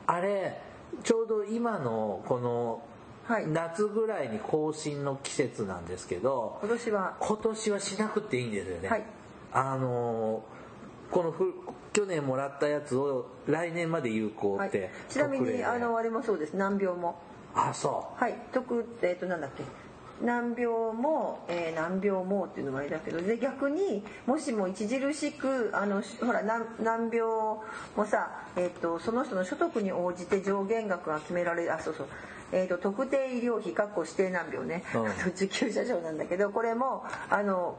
[0.07, 0.61] あれ
[1.02, 2.83] ちょうど今のこの
[3.24, 3.46] はい。
[3.46, 9.05] 夏ぐらいに更新の季節なんですけど、今年は今年はしなくていいんですよね、はい
[9.52, 10.51] あのー
[11.12, 11.55] このふ
[11.92, 14.68] 去年もらったやつを来年まで有効はい。
[14.68, 16.55] って、ちなみにあのあれもそうです。
[16.57, 17.16] 難病も。
[17.55, 18.35] あそはい。
[18.53, 19.62] 特えっ、となんだっけ。
[20.22, 27.22] 難病も、えー難病もっていうのもあれだけどで逆にもしも著しくあのしほら難難病
[27.96, 32.09] もさ、えー、とその人の所得に応じて上限額が決められるあそうそう、
[32.53, 35.31] えー、と特定医療費かっこ指定難病ね、うん。
[35.33, 37.77] 受給者証なんだけどこれもあの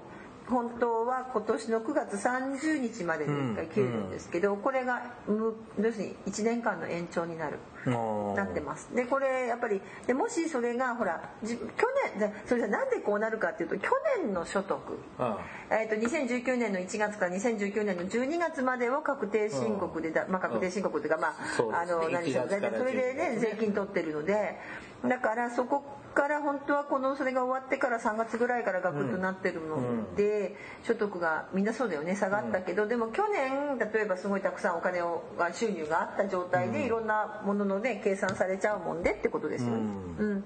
[0.49, 7.60] 本当は今年の9月30日までに1回切れるんですけど、これがむ要するに1年間の延長になる。
[7.86, 8.89] なってます。
[8.96, 11.63] でこれやっぱりでもしそれがほらじ去
[12.17, 13.89] 年でそれじゃなんでこうなるかっていうと去
[14.22, 14.80] 年の所得、
[15.19, 15.36] うん。
[15.69, 24.60] えー、と2019年の1月から2019年の12月までを確定申告でだ、まあ、確定申告っていうか、まあ、あの何でしょう1月からそれでね12税金取ってるので
[25.08, 39.77] だからそこから本当はこのそれが終わってから3月ぐらいからガクッとなってるので、所得がみんなそうだよね下がったけど、でも去年例えばすごいたくさんお金をが収入があった状態でいろんなもののね計算されちゃうもんでってことですよね。
[40.19, 40.43] うん。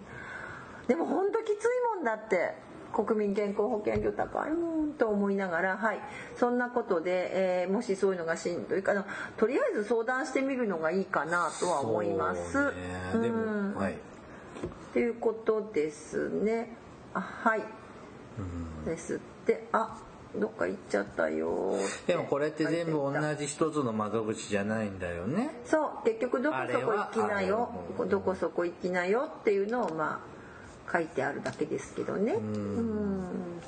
[0.88, 2.68] でも本当きついもんだって。
[2.94, 6.00] 国民健康保険料高いもんと思いながらはい。
[6.36, 9.06] そんなことで、えーもしそういうのがしんどいかな。
[9.36, 12.54] とりあえず相談してみるのがいいかなとは思います。
[12.54, 13.94] そうんもはい。
[13.94, 13.98] っ
[14.94, 16.76] ていうことですね。
[17.14, 17.64] あはい。
[18.86, 19.68] ですって。
[19.72, 19.98] あ
[20.40, 21.74] どっか行っちゃったよ
[22.06, 25.50] でもこれって全部同じ一つの窓口じゃないんだよね。
[25.66, 27.70] たそう結局どこそこ行きなよ。
[28.10, 30.22] どこそこ行きなよっていうのをま
[30.90, 32.34] あ書いてあるだけですけどね。
[32.34, 33.60] うん。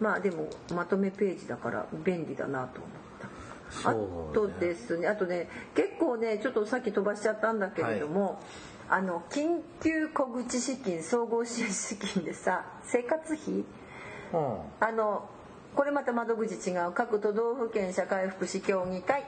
[0.00, 2.90] まあでもまとめページだから便利だなと思っ
[3.20, 3.90] た。
[3.90, 3.94] あ
[4.32, 8.40] とですねあとね結構ねちょっとさっき飛ばしちゃったんだけれども、
[8.88, 13.54] あの緊急小口資金総合支援資金でさ生活費？
[13.54, 14.58] うん。
[14.80, 15.28] あの
[15.76, 16.92] これまた窓口違う。
[16.92, 19.22] 各都道府県社会福祉協議会。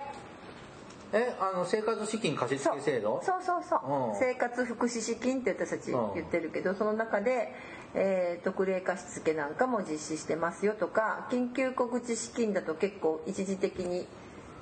[1.12, 3.22] えあの生活資金貸付制度？
[3.24, 4.18] そうそうそう、うん。
[4.18, 7.54] 生活福祉資金って私たちうん言ってるけど、その中で、
[7.94, 14.06] えー特例貸付なんかも実施してますよとか緊急小口資金だと結構一時的に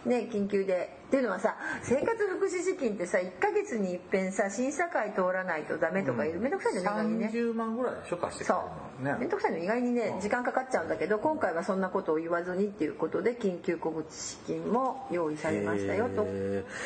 [0.07, 0.97] ね緊急で。
[1.07, 7.31] っていうのはさ生活福祉資金ってさ1ヶ月に一遍さ審査会通らないとダメとかいる、めんどくさいんだよね意外にね。
[7.33, 8.59] 30万ぐらいでしょ貸してくそれ
[9.03, 9.05] う。
[9.05, 9.13] ね。
[9.21, 16.25] 面倒くさいの意外にね時間かかっちゃうんだけど今回はそんなことを言わずにっていうことで緊急小口資金も用意されましたよと。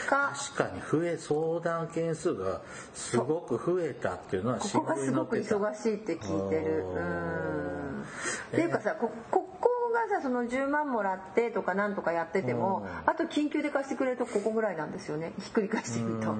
[0.06, 0.34] か。
[0.54, 2.60] 確かに増え相談件数が
[2.92, 6.84] すごく増えたっていうのはここがすごく忙しいって聞いてる。
[6.84, 8.02] うん。
[8.02, 8.04] っ
[8.50, 9.59] ていうかさこここ
[9.92, 15.32] がさその10万もらってとかなんとかやっててもあと緊急で貸してくれるとここぐらいなんですよね。
[15.38, 16.32] ひっくり返してみると。
[16.32, 16.38] うん。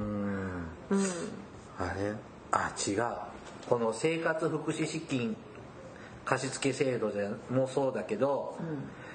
[0.91, 1.01] うん。
[1.79, 2.15] あれ？
[2.53, 3.05] あ違う。
[3.69, 5.37] この生活福祉資金
[6.25, 8.57] 貸付制度でもそうだけど、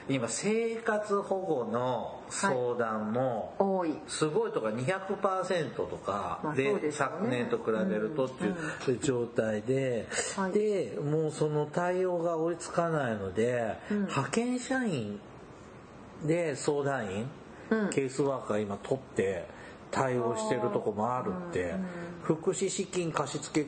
[0.08, 3.94] 今生活保護の相談も、多い。
[4.08, 10.52] すごいとか200%とかまあで,、昨年と比べるとっていう状態で、はい。
[10.52, 15.20] でもうその対応が追いつかないので、派遣社員
[16.24, 17.30] で相談員、
[17.72, 17.90] うん。
[17.90, 19.48] ケースワーカー今取って
[19.90, 21.74] 対応してるとこもあるって、
[22.22, 23.66] 福祉資金貸付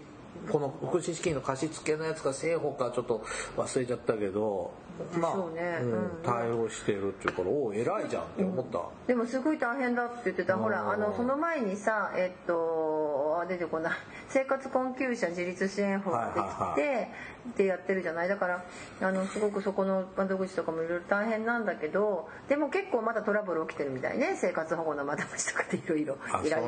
[0.52, 3.24] この福祉資金の貸付のやつが政保かちょっと
[3.58, 4.72] 忘れちゃったけど
[5.20, 5.80] まあ、そうね。
[5.82, 8.82] うんうん対応してるっていうからおお偉いじゃんって思った。
[9.08, 10.58] でもすごい大変だって言ってた。
[10.58, 13.07] ほらあのその前にさえっと
[13.42, 13.94] あ出てこない。
[14.30, 17.08] 生活困窮者自立支援法ができて、はい
[17.56, 18.28] でやってるじゃない？
[18.28, 18.62] だから
[19.02, 24.36] あのすごくそこの窓口とかもいろいろ大変なんだけどでも結構まだトラブル起きてるみたいね。
[24.36, 26.68] 生活保護の窓口とかでいろいろいろい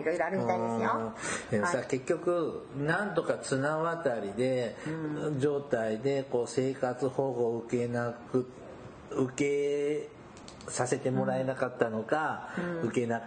[0.00, 1.12] いろいろあるみたいですよ。
[1.44, 1.50] うん。
[1.52, 1.86] でもさ、はい。
[1.86, 4.74] 結局なんとか綱渡りで、
[5.38, 8.48] 状態でこう生活保護を受けなく
[9.12, 10.08] 受け
[10.68, 12.48] させてもらえなかったのか、
[12.82, 13.22] うん、受けな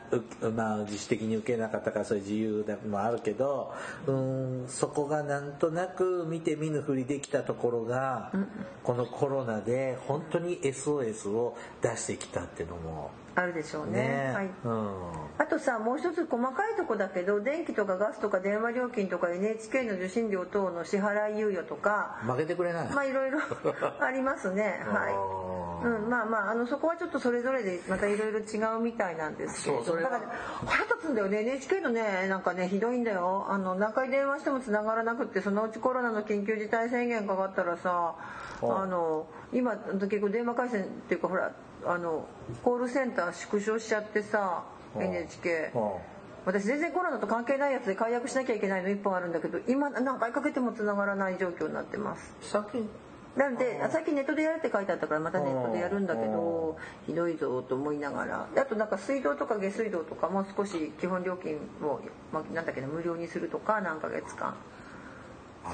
[0.56, 3.74] まあ、自主的に受けなかったかそういう自由でもあるけど
[4.08, 8.48] うんそこがなんとなく見て見ぬふりできたところが、うん、
[8.84, 15.02] このコロナで本当に SOS を出してきたっていうのもあるでしょうね、ね、はい、うん、
[15.38, 22.90] あとさもう一つ細かいとこだけど電気とかガスとか電話料金とか NHK の受信料等の支払い猶予とか負けてくれない。
[22.90, 23.40] まあいろいろ
[24.02, 24.84] ありますね。
[24.88, 25.14] はい、
[25.84, 29.84] うん、まあまああのそこはちょっとそれぞれでまたいろいろ違うみたいなんですけど。
[29.84, 30.26] だから、ね、
[30.66, 31.42] 腹立つんだよね。
[31.42, 33.46] NHK のねなんかねひどいんだよ。
[33.50, 38.16] あの何回電話しても繋がらなくってそのうちコロナの緊急事態宣言かかったらさ
[38.62, 41.52] あの今結構電話回線っていうかほら
[41.86, 42.28] あの
[42.64, 44.66] コールセンター縮小しちゃってさ
[44.98, 45.72] NHK
[46.46, 52.36] 私全然コロナと関係ないやつで解約しなきゃいけないの1本あるんだけど今何回かけても繋がらない状況になってます
[53.36, 58.48] なんでさっきネットでやるって書いてあったからまたネットでやるんだけどひどいぞと思いながら。
[58.56, 62.02] あとなんか水道とか下水道とかも少し基本料金を、
[62.34, 64.56] まあ、なんだっけな無料にするとか何ヶ月間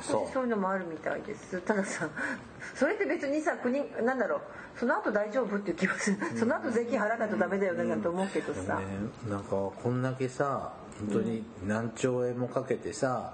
[0.01, 0.33] そう。
[0.33, 1.61] そういうのもあるみたいです。
[1.61, 2.09] たださ
[2.75, 4.41] それって別にさ国なんだろう。
[4.77, 8.83] その後大丈夫っていう気がする、その後税金払わないとダメだよねなんて思うけどさ、ね、
[9.29, 13.33] なんかこんだけさ本当に何兆円もかけてさ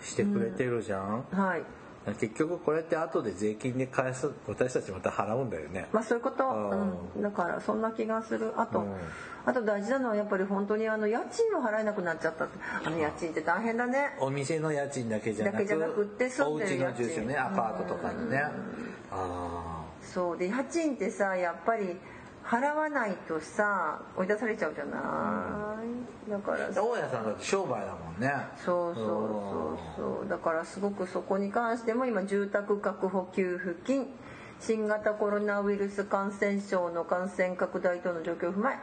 [0.00, 1.62] してくれてるじゃん、うん、はい
[2.06, 5.86] 結局これって後で税金で返す私たちまた払うんだよね。
[5.92, 6.44] まあそういうこと、
[7.14, 8.52] うん、だからそんな気がする。
[8.56, 8.94] あと、うん、
[9.46, 12.48] あと大事なのはやっぱり本当にあの家賃を払えなくなっちゃった
[12.84, 14.16] あの家賃って大変だね。
[14.18, 18.50] お店の家賃だけじゃなくだけじゃなくってお家の住所ねアパートとかにね、あ
[19.12, 20.36] あそう。
[20.36, 21.96] で家賃ってさやっぱり
[22.44, 25.76] 払わないとさ追い出されちゃうじゃな
[26.26, 26.70] い、だから。
[26.70, 28.32] 大家さんだって商売だもんね。
[28.56, 29.78] そうそうそ
[30.14, 30.28] うそう。
[30.28, 34.06] だからすごくそこに関しても今住宅確保給付金
[34.60, 38.78] 新型コロナウイルス感染症の感染拡大等の状況を踏まえ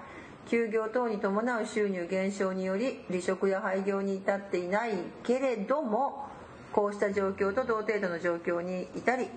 [0.49, 4.93] 休業等に伴う収入減少により離職や廃業に至っていない
[5.23, 6.27] けれども
[6.73, 9.29] こうした状況と同程度の状況に至り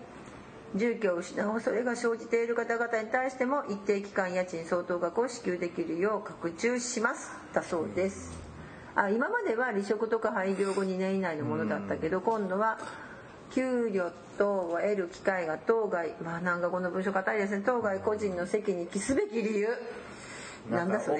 [0.75, 7.31] 住居を失う恐れが生じている方々に対しても一定期間家賃相当額を支給できるよう拡充します。
[7.53, 8.33] だそうです。
[8.95, 12.79] あ今までは離職とか廃業後2年以内のものだったけど今度は
[13.51, 16.15] 給料等を得る機会が当該。
[16.23, 17.63] まあなんかこの文章硬いですね。
[17.65, 19.69] 当該個人の席に帰すべき理由。
[20.71, 21.19] なんだそれ。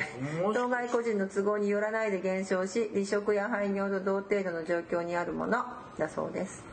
[0.55, 5.65] 当該個人の都合によらないで減少し離職や廃業と同程度の状況にあるもの。
[5.99, 6.65] だそうです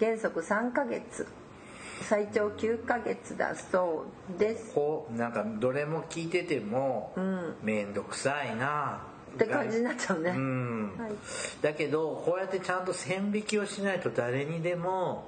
[0.00, 1.26] 原則3ヶ月。
[2.02, 4.04] 最長9ヶ月だそ
[4.36, 4.74] うです。
[4.74, 7.12] こうなんかどれも聞いてても
[7.62, 9.00] 面倒、うん、くさいな
[9.34, 10.98] って感じになっちゃうね、うん。
[10.98, 11.10] はい、
[11.62, 15.24] だけどこうやってちゃんと線引きをしないと誰にでも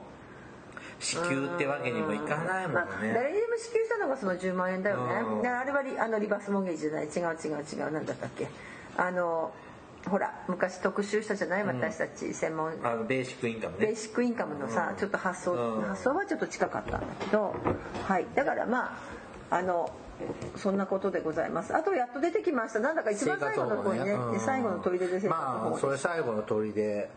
[1.00, 5.48] 支給ってわけにもいかないもんね、まあ、誰にでも支給したのがその10万円だよね。
[5.48, 7.04] あれはリあのリバースモンゲージじゃない。
[7.06, 7.92] 違う違う違う。
[7.92, 8.48] 何だったっけ。
[8.96, 9.52] あの
[10.06, 11.64] ほら昔特集したじゃない？
[11.64, 13.86] 私たち専門、あのベーシックインカムね。
[13.86, 17.54] ベーシックインカムのさ、ちょっと発想、発想はちょっと近かったんだけど
[18.06, 18.26] はい。
[18.34, 18.96] だからま
[19.50, 19.90] ああの
[20.56, 21.74] そんなことでございます。
[21.74, 22.80] あとやっと出てきました。
[22.80, 27.08] なんだか一番最後のとこにね、ね、最後の砦で生活まあそれ最後の砦。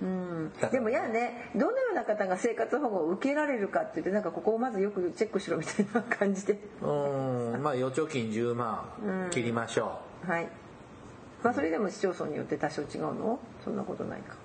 [0.00, 6.56] うん、でもやねどのような方が生活保護を受けられるかって言ってなんかここをまずよくチェックしろみたいな感じで。
[6.80, 7.60] うん。
[7.62, 8.84] まあ預貯金10万
[9.32, 10.48] 切りましょう、うん、はい
[11.42, 13.38] まあそれでも市町村によって多少違うの？
[13.64, 14.36] そんなことないか。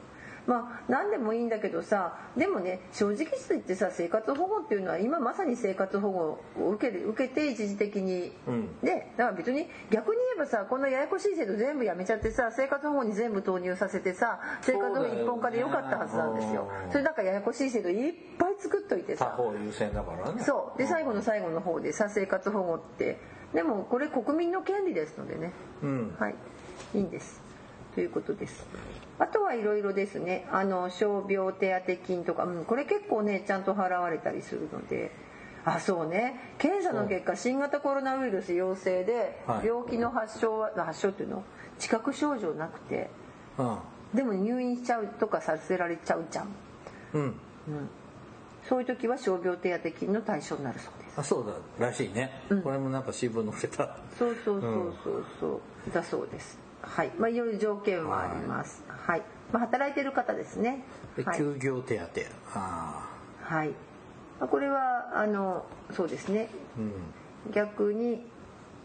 [0.46, 16.70] まあ何でもいいんだけどさでもね正直言ってさ生活保護っていうのは今まさに生活保護を受け受けて一時的に、うん、でだから別に逆に言えばさこんなややこしい制度全部やめちゃってさ生活保護に全部投入させてさ生活保護一本化でよかったはずなんですよ。
[16.92, 19.40] それなんかややこしい制度いっぱい作っといてさ。
[19.64, 20.44] 優先だからね。
[20.44, 20.78] そう。
[20.78, 23.18] で最後の最後の方でさ生活保護って。
[23.54, 25.54] でもこれ国民の権利ですのでね、
[25.84, 26.36] うん、はい
[26.94, 27.42] いいんです。
[27.96, 28.66] ということです。
[29.20, 30.48] あとはいろいろですね。
[30.52, 35.12] あの傷病手当金とか、うん、これ結構ねちゃんと払われたりするので。
[35.66, 36.56] あそうね。
[36.58, 41.44] 検査の結果新型コロナウイルス陽性で病気の発症は、はい、発症っていうの？
[41.78, 43.10] 自覚症状なくて、
[43.58, 43.78] うん、
[44.14, 46.48] でも入院しちゃうとかさせられちゃうじゃん、
[47.14, 47.34] うん、うん、
[48.68, 51.20] そういう時は傷病手当金の対象になるそうです。
[51.22, 51.46] あそう
[51.80, 51.86] だ。
[51.88, 53.98] らしいね、うん、これもなんか新聞載せた。
[54.20, 55.26] そうそうそうそう。
[55.40, 58.84] そう、だそうですはい、まあ、いろいろ条件はあります。
[58.88, 60.84] はい、まあ、働いてる方ですね。
[61.36, 62.22] 休業手当。
[62.54, 63.70] はい。
[64.40, 66.50] まあ、これは、あの、そうですね。
[66.78, 68.30] うん、逆に、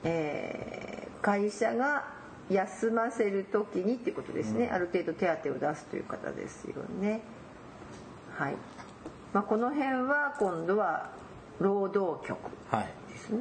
[0.04, 2.04] えー、会社が
[2.48, 7.20] 休ませる時にっていうことですね、うん、ある程度手当を出すという方ですよね。
[8.36, 8.54] はい。
[9.32, 11.10] まあ、この辺は今度は
[11.58, 12.38] 労働局
[12.70, 13.40] はいですね、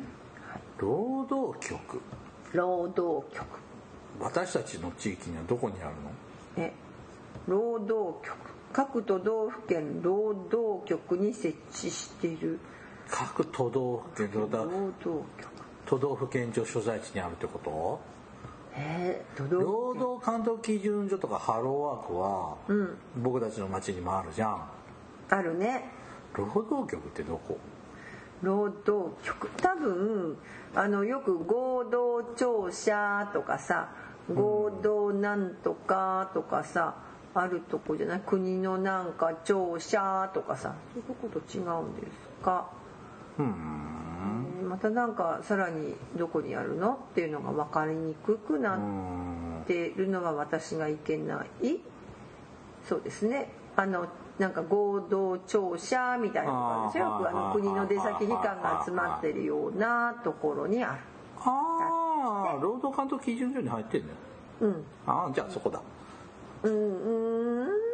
[0.51, 2.01] はい、労働局？
[2.51, 3.45] 労働局
[4.19, 6.65] 私たちの地域にはどこにあるの？
[6.65, 6.73] え
[7.47, 8.35] 労働局。
[8.73, 12.59] 各都道府県労働局に設置している。
[13.09, 15.23] 各都道府県労働局。
[15.85, 17.99] 都道府県庁所在地にあるってこと？
[18.75, 22.97] えー、労働監督基準所とかハローワークは、うん。
[23.23, 24.69] 僕たちの町にもあるじゃん。
[25.29, 25.89] あるね。
[26.35, 27.57] 労働局ってどこ？
[28.43, 29.49] 労働局。
[29.57, 30.37] 多分
[30.75, 33.89] あのよく合同庁舎とかさ
[34.33, 36.95] 合同なんとかとかさ、
[37.33, 38.21] あるとこじゃない？
[38.25, 42.69] 国のなんか庁舎とかさそういうとこと違うんですか、
[43.37, 43.47] うーん。
[44.59, 46.99] えーまたなんかさらにどこにあるの？
[47.11, 51.77] っていうのが分かりにくくなっんてるのは私がいけない？
[52.87, 53.49] そうですね。
[53.75, 54.07] あの
[54.39, 57.05] なんか合同庁舎みたいなのがあるんですよ。
[57.05, 60.99] よくあの国の出先機関が集まってるようなところにある。
[61.39, 64.13] ああ労働監督基準所に入ってんのよ
[64.61, 64.83] うん。
[65.05, 65.79] ああじゃあそこだ。
[66.63, 67.86] うんうーん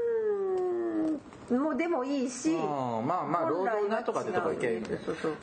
[1.51, 4.99] もうでもいいしうんまあまあ労働なんとかってとこ行けばいいんだよ。
[5.05, 5.33] そうそう。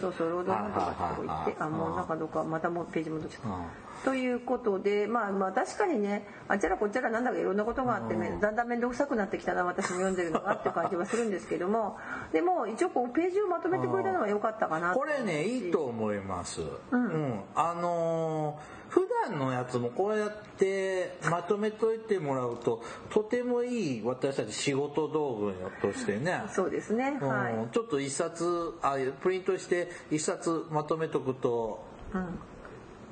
[0.00, 3.48] そうそう 労働なんとかってとこ行ってあもうなんかどっかまたもうページ戻っちゃった。
[3.48, 3.64] うん。
[4.04, 11.98] ということで、まあ、まあ確かにねあちらこちらなんだかいろんなことがあって、ね、だんだん面倒くさくなってきたな私も読んでるのがって感じはするんですけども
[12.32, 16.60] でも一応こうページをまとめてくれたのは良かったかなこれねいいと思います。
[16.90, 26.42] うん、あのー普段のやつもこうやってまとめといてもらうととてもいい私たち仕事道具としてね。
[26.48, 27.18] そうですね。
[27.20, 27.28] うん。
[27.28, 31.84] はい、ちょっと一冊あプリントして一冊まとめとくと
[32.14, 32.38] うん。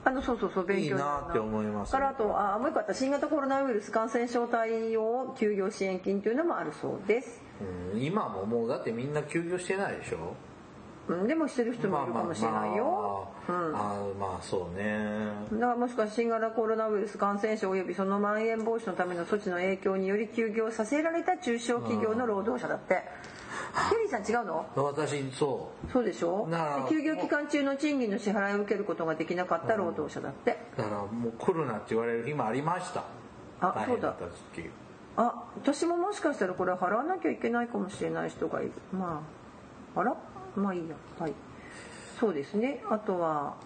[0.06, 7.40] あのそうそうそう勉強いいなって思いますからあとあもう一個あった新型コロナウイルス感染症対応休業支援金というのもあるそうです、
[7.94, 8.02] うん。
[8.02, 10.34] 今ももうだってみんな休業してないでしょ？
[11.06, 13.70] うん、でもしてる人もいるかもしれないよ、まあまあ
[14.18, 15.28] まあ、そうね。
[15.52, 23.02] だからもしかして新型コロナウイルス感染症及びその蔓延防止のための措置の影響により休業させられた中小企業の労働者だって。
[23.90, 24.66] ケリーさん違うの？
[24.76, 26.48] 私そそうでしょ？
[26.88, 30.58] 休業期間中の賃金の支払いを受けることができなかった労働者だって。
[30.76, 33.02] うだからもう来るなって言われる日もありました。
[33.60, 34.14] あ大変だ
[35.16, 38.72] あ私ももしかしたらこれ払わなきゃいけないかもしれない人がいる。
[38.92, 39.22] ま
[39.96, 40.16] ああら
[40.56, 40.94] まあいいや。
[41.18, 41.32] はい。
[42.18, 42.82] そうですね。
[42.90, 43.56] あとは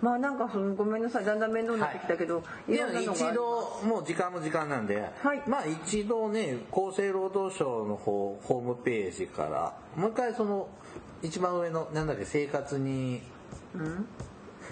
[0.00, 1.24] まあなんかそのごめんなさい。
[1.24, 5.42] だんだん面倒になってきたけど、い、いやろんなのが一度もう時間も時間なんで、はい。
[5.46, 10.68] まあ一度ね厚生労働省の方ホームページからもう一回その
[11.22, 13.22] 一番上のなんだっけ生活に、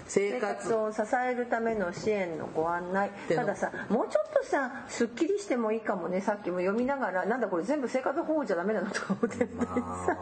[0.05, 3.11] 生生活活を支えるための支援のご案内。
[3.29, 6.19] でたださもうちょっとさすっきりしてもいいかもね。
[6.19, 9.45] さっきも読みながらなんだこれ全部生活保護じゃダメなのとか思って。
[9.55, 10.17] まあ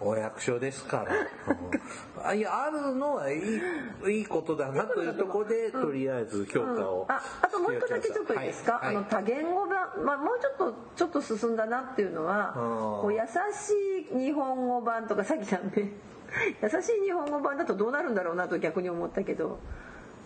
[0.00, 1.52] お役所ですから、う
[2.24, 3.60] んあいやあるのはいい
[4.08, 8.96] いいことだなというところで、とりあえず評価を、ああともう一個だけちょっといいですか、はい。
[8.96, 12.62] あの多言語版、まあ、もうちょっとちょっと進んだなっていうのはうん。
[13.02, 13.20] こう優
[13.52, 15.92] しい日本語版とかさっきなんで
[16.62, 19.58] 優しい日本語版だとどうなるんだろうなと逆に思ったけど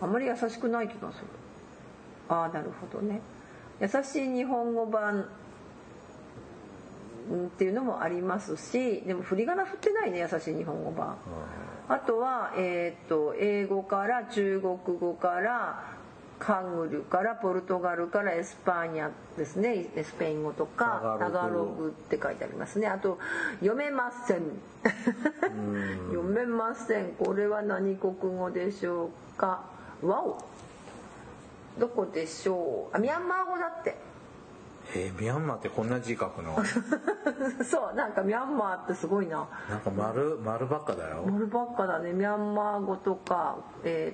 [0.01, 1.27] あんまり優しくない気がする。
[2.27, 3.21] ああなるほどね。
[3.79, 5.25] 優しい日本語版うん
[7.47, 11.17] っていうのもありますしでも振り仮名振ってないね優しい日本語版。
[11.87, 15.93] あとは、えー、と英語から中国語から
[16.37, 22.87] ハングルからポルトガルからエスパーニャですねスペイン語とかタガログタガログって書いてありますね。
[22.87, 23.19] あと
[23.59, 24.41] 読めません。
[26.09, 27.11] 読めません。
[27.13, 29.63] これは何国語でしょうか？
[30.01, 30.43] わお
[31.79, 32.95] どこでしょう？
[32.95, 33.95] あミャンマー語だって
[34.93, 36.55] えーミャンマーってこんな字書くの？
[37.65, 39.47] そうなんかミャンマーってすごいな。
[39.69, 41.23] なんか丸丸ばっかだよ。
[41.25, 42.13] モルばっかだね。
[42.13, 44.13] ミャンマー語とかえ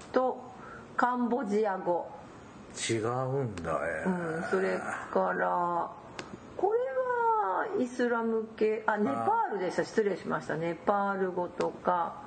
[0.00, 0.38] ーっと
[0.96, 2.06] カンボジア語、
[2.88, 4.10] 違うんだえう
[4.40, 4.78] ん、それ
[5.12, 5.90] から
[6.56, 8.84] これはイスラム系。
[8.86, 9.84] あネパールでした。
[9.84, 10.56] 失礼しました。
[10.56, 12.22] ネパール語とか。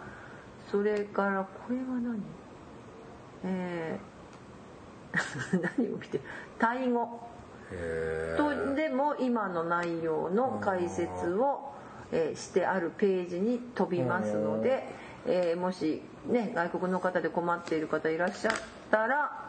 [0.70, 2.22] それからこれは何？
[3.46, 4.17] えー
[5.78, 6.24] 何を見てる
[6.60, 7.28] タイ語。
[8.38, 11.74] とでも今の内容の解説を、
[12.12, 14.88] えーしてあるページに飛びますので、
[15.26, 18.54] えーもし、ね、外国の方で困っている方いらっしゃっ
[18.90, 19.48] たら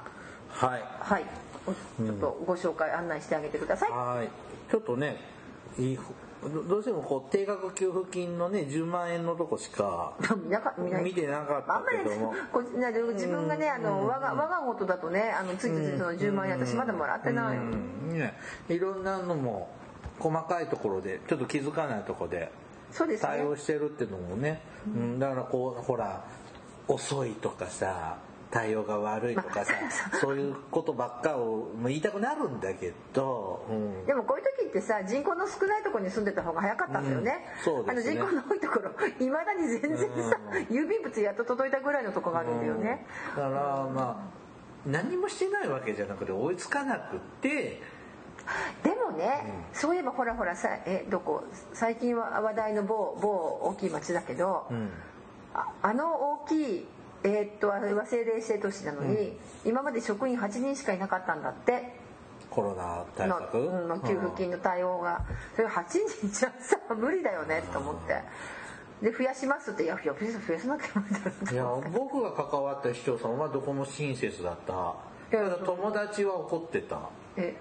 [0.51, 0.83] はい。
[1.01, 1.25] はい。
[1.67, 1.73] お
[2.05, 3.91] ちょっとご紹介案内してあげてください。
[3.91, 4.29] はい。
[4.71, 5.17] ちょっとね
[5.79, 5.99] いい
[6.43, 10.15] どどうしてもこう定額給付金のね10万円のとこしか
[11.03, 18.19] 見てなかったあんまりけどもこね自分がねあの我が我が事だとねあのついついその10万円私まだもらってない、うん。
[18.19, 18.35] ね。
[18.69, 19.69] いろんなのも
[20.21, 22.53] 細かいところでちょっと気づかないところで
[22.93, 23.29] そうですね。
[23.29, 26.25] 対応してるっていうのもね、うん、だからこうほら
[26.87, 28.17] 遅いとかさ
[28.51, 29.75] 対応が悪いとかさ、
[30.21, 30.39] そう。
[30.39, 37.87] いうことばっかをまあ言いたくなるんだけど、うん、でもこういう時ってさ人口の少ないところに住んでた方が早かったんだよね,、うん。
[37.87, 37.91] ね。
[37.91, 40.39] あの人口の多いところいまだに全然さ、
[40.71, 43.05] 郵便物やっと届いたぐらいのとこがあるんだよね、
[43.37, 44.17] だからまあ
[44.87, 47.83] 何もしてないわけじゃなくて追いつかなくって
[48.83, 51.45] でもね、そういえばほらほらさえどこ？
[51.75, 53.29] 最近は話題の某某
[53.65, 54.91] 大きい町だけど、うん。
[55.55, 56.87] ああの大きい
[57.25, 61.97] えーっと和製霊性都市なのに、今まで職員8人しかいなかったんだって。
[62.51, 63.59] コロナ対の,、策？
[63.59, 65.25] うん、の給付金の対応が。
[65.55, 68.23] それ8人じゃさ無理だよねと思って。
[69.03, 74.73] で増やしますっていやいや増や増やさなきゃいや僕が関わった市長さんはどこも親切だった？
[75.31, 76.99] いや友達は怒ってた。
[77.37, 77.55] え？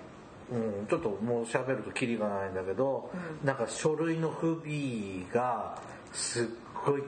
[0.49, 3.11] うん、ちょっともう喋るとキリがないんだけど、
[3.43, 5.77] なんか書類の不備が
[6.13, 6.45] すっ
[6.85, 7.03] ごい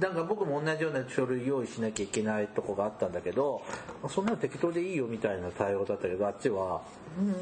[0.00, 3.62] なんか僕も同じような書類用意しなきゃいけないとこがあったんだけど
[4.08, 6.82] そんなの適当でいいよみたいな対応だったけどあっちは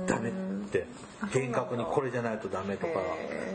[0.06, 0.32] ダメっ
[0.70, 0.86] て。
[1.32, 2.92] 厳格にこれじゃないとダメとか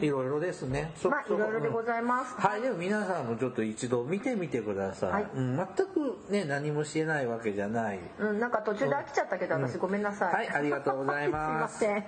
[0.02, 0.92] へいろいろですね。
[0.96, 2.36] そまあいそろいろでございます。
[2.36, 2.44] うん。
[2.44, 5.26] はいでも皆さんもちょっと一度見てみてください、はい。
[5.36, 8.00] うん、全くね何もしてないわけじゃない。
[8.20, 10.34] うん、なんか途中で飽きちゃったけど、私ごめんなさい。
[10.34, 11.78] はいありがとうございます。
[11.80, 12.06] すいません。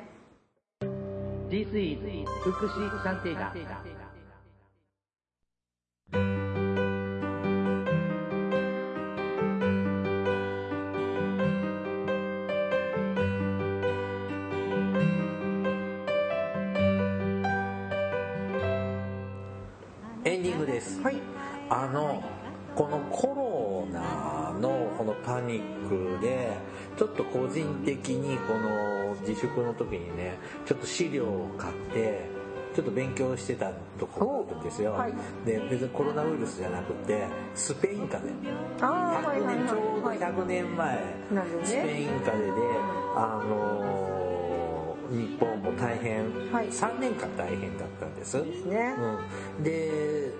[1.49, 1.99] This is
[2.43, 3.90] 福祉探偵団
[21.81, 22.23] あの
[22.75, 26.55] このコロナのこのパニックで
[26.95, 32.29] ちょっと個人的にこの自粛の時にねちょっと資料を買って
[32.75, 35.13] ちょっと勉強してたところなんですよ、おはい。
[35.43, 37.25] で別にコロナウイルスじゃなくて
[37.55, 38.87] スペイン風邪。
[38.87, 40.19] ああ、はい100はい年ちょうどはい。
[40.19, 41.03] 100年前ね。
[41.63, 42.61] スペイン風邪で
[43.17, 44.21] あのー
[45.11, 46.23] 日本も大変、
[46.53, 46.67] はい。
[46.67, 48.37] 3年間大変だったんです。
[48.37, 48.95] ですね。
[49.57, 50.31] うん、で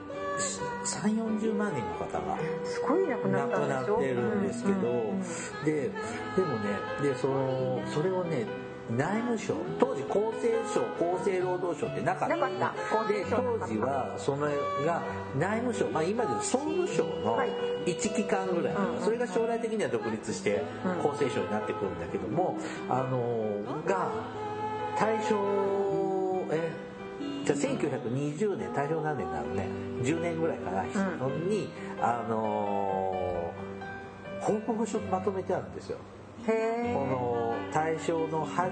[0.84, 3.94] 3 4 0万人の方がすごいなくな亡くったんでしょ？
[3.94, 5.66] なってるんですけど、うんうんうん。
[5.66, 5.90] でで
[6.44, 6.70] もね
[7.02, 8.46] でそのそれをね
[8.90, 12.36] 内務省当時厚生省厚生労働省ってなかった。
[13.08, 14.54] で当時はそれ
[14.86, 15.02] が
[15.40, 17.50] 内務省、まあ、今でいう総務省のはい。
[17.86, 21.12] 一機関ぐらい、それが将来的には独立してうん。
[21.12, 22.58] 厚生省になってくるんだけども、
[22.90, 24.12] あのが
[25.00, 26.72] 大正え
[27.46, 29.68] じゃあ1920年大正何年になるね
[30.04, 30.86] 10年ぐらいかな、う
[31.50, 31.70] に
[32.02, 33.72] あのー
[34.42, 35.98] 報告書まとめてあるんですよ
[36.48, 36.94] へこえ。
[36.94, 38.72] の大正の8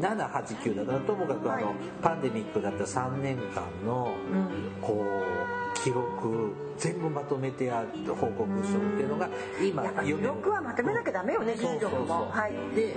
[0.00, 4.48] 789だからともかくあの、はいパンデミックだった3年間のうん。
[4.82, 9.28] こう記録全部まとめてある報告書っていうのが
[9.62, 12.30] 今記録はまとめなきゃダメよね近所も。
[12.30, 12.96] はい、で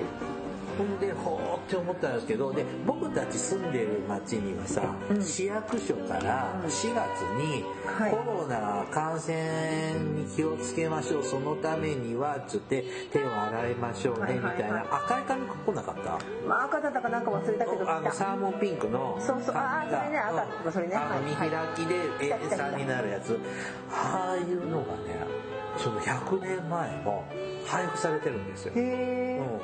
[0.77, 7.63] ほんでほーって思ったんですけどで僕たち住んでる町にはさ、うん、市役所から4月に
[8.09, 14.81] コロナ感染に気をつけましょうそのためにはっつって手を洗いましょうねみたいな。
[14.89, 19.55] 赤い紙来なかった、まあ、赤だったかなんか忘れたけどあのサーモンピンクのそうそう。
[19.55, 20.71] ああそれね赤。
[20.71, 21.95] それね見開きで
[22.33, 23.39] A3 になるやつ。
[23.91, 25.43] ああいうのがね
[25.77, 27.25] その100年前も
[27.65, 29.61] 配布されてるんですよ、うん、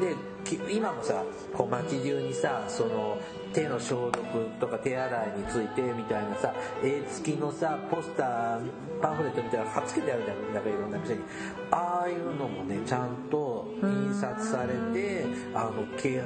[0.00, 1.24] でき今もさ
[1.54, 3.18] こう街中にさその
[3.52, 4.22] 手の消毒
[4.60, 8.60] とか手洗いについてみたいなさ絵付きのさポスター
[9.00, 11.20] パンフレットみたいなの貼っつけてあるじゃんなんかいろんな店に。
[11.70, 15.24] ああいうのもねちゃんと印刷されて
[15.54, 16.22] あのけ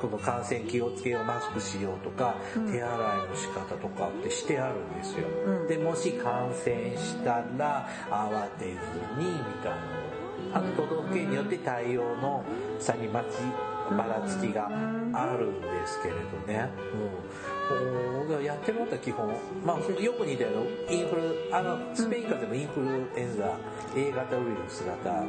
[0.00, 2.36] この感染気をつけようマスクしようとか、
[2.70, 5.66] 手洗いの仕方とかってしてあるんですよ、うん。
[5.66, 8.70] でもし感染したら慌てず
[9.18, 10.03] にみたいな。
[10.03, 10.03] の
[10.52, 12.44] あの都道府県によって対応の
[12.78, 13.24] 差にまち
[13.90, 14.68] ばらつきが
[15.12, 16.70] あるんですけれどね、
[17.70, 19.28] うん、おやってもらった基本、
[19.64, 23.56] まあ、よく似たようなインフルあのスペイン風邪もインフルエンザ
[23.96, 25.24] A 型ウイルス型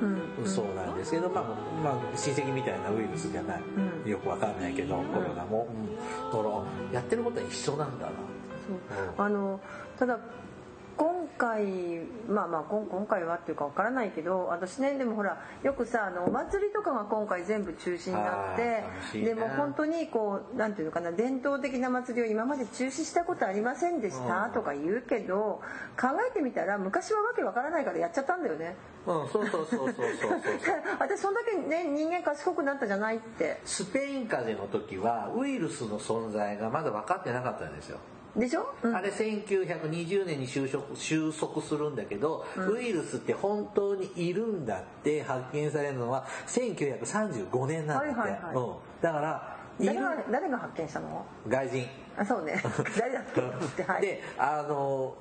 [0.00, 0.46] うん。
[0.46, 1.44] そうなんですけど、まあ、
[1.84, 6.48] まあ、親戚みたいなウイルスじゃない、うんよくわかんないけどコロナも、うん、だか
[6.90, 8.12] らやってることは一緒なんだな。
[8.66, 9.24] そう。
[9.24, 9.60] あの
[9.98, 10.18] ただ
[11.00, 11.64] 今回
[12.28, 18.84] まあまあ今今回はっていうかわからないけど私ねでもほらよくさあのお祭りとかが今回全部中止になって
[19.18, 24.52] でも本当にこうなんていうのかな伝統的な祭りを今まで中止したことありませんでした、うん。
[24.52, 25.62] とか言うけど
[25.98, 28.76] 考えてみたら昔はわけわからないからやっちゃったんだよね。
[29.06, 30.76] うんそうそうそうそうそうそう。
[31.00, 33.58] 私そんだけね人間賢くなったじゃないって。
[33.64, 37.96] スペイン風邪の時はウイルスの存在がまだ分かってなかったんですよ
[38.36, 38.94] でしょ、うん。
[38.94, 48.54] あれ1920年に収束収束するんだけど、ウイルスって本当にいるんだって発見されるのは1935年なんだって、はいはいはい。
[48.54, 51.26] うん、だから誰が誰が発見したの？
[51.48, 51.86] 外人。
[52.16, 52.62] あそうね。
[52.98, 53.24] 誰だっ
[53.76, 54.02] けはい。
[54.02, 55.14] であの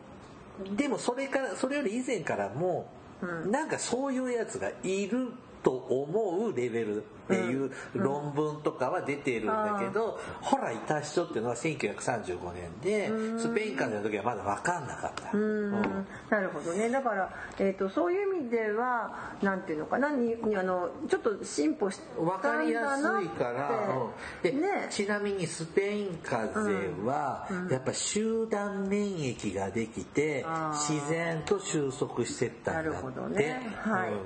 [0.76, 2.88] でもそれからそれより以前からも、
[3.22, 3.52] うん。
[3.52, 5.32] なんかそういうやつがいる
[5.64, 13.08] と思うレベルっていう論文とかは出てるんだけど、ほらいた人っていうのは1935年で
[13.40, 16.36] スペイン風邪の時はまだ分かんなかった。
[16.36, 16.90] なるほどね。
[16.90, 24.52] だから、えー、とそういう意味ではなんていうのかなににあのちょっと進歩したんわかりやすいから、うん。
[24.52, 24.88] でね。
[24.90, 32.90] ちなみにスペイン風邪は、やっぱ集団免疫ができて自然と収束してったんだって。
[32.90, 33.76] なるほどね。
[33.78, 34.10] はい。
[34.12, 34.18] うん。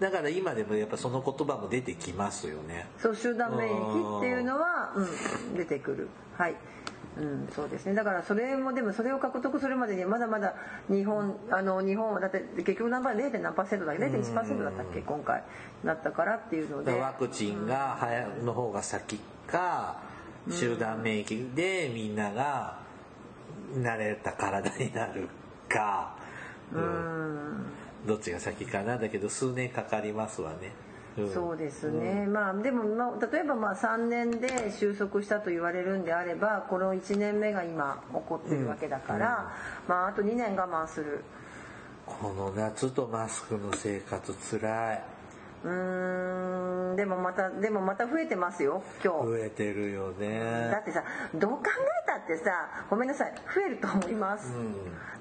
[0.00, 2.86] だから今でもやっぱその言葉も出てきますよね。
[2.98, 6.08] そう集団免疫っていうのは、うん、出てくる。
[6.36, 6.56] はい、
[7.18, 7.94] うん、そうですね。
[7.94, 10.54] だからそれもでもそれを獲得するまでにまだまだ
[10.88, 13.38] 日本あの日本はだって結局何パー 0.
[13.40, 15.00] 何パーセントだっけ？0.1%だったっけ？
[15.00, 15.44] 今回
[15.84, 16.92] だったからっていうので。
[16.92, 20.00] ワクチンが早の方が先か
[20.50, 22.80] 集団免疫でみんなが
[23.76, 25.28] 慣れた体になる
[25.68, 26.16] か、
[26.72, 27.64] ううんん。
[28.06, 28.98] どっちが先かな。
[28.98, 30.72] だけど数年かかりますわね。
[31.20, 31.32] ん。
[31.32, 39.52] そうですね、まあでも、まあ、例えばまあ3年で収束したと言われるんであればこの1年目が今起こってるわけだから、
[39.86, 41.24] まああと2年我慢する。
[42.06, 45.02] この夏とマスクの生活つらい。
[45.64, 49.26] うーんでもまたでもまた増えてますよ今日。
[49.28, 51.04] 増えてるよだねってさ
[51.34, 51.58] どう考
[52.04, 52.50] えたってさ
[52.90, 54.52] ごめんなさい増えると思います、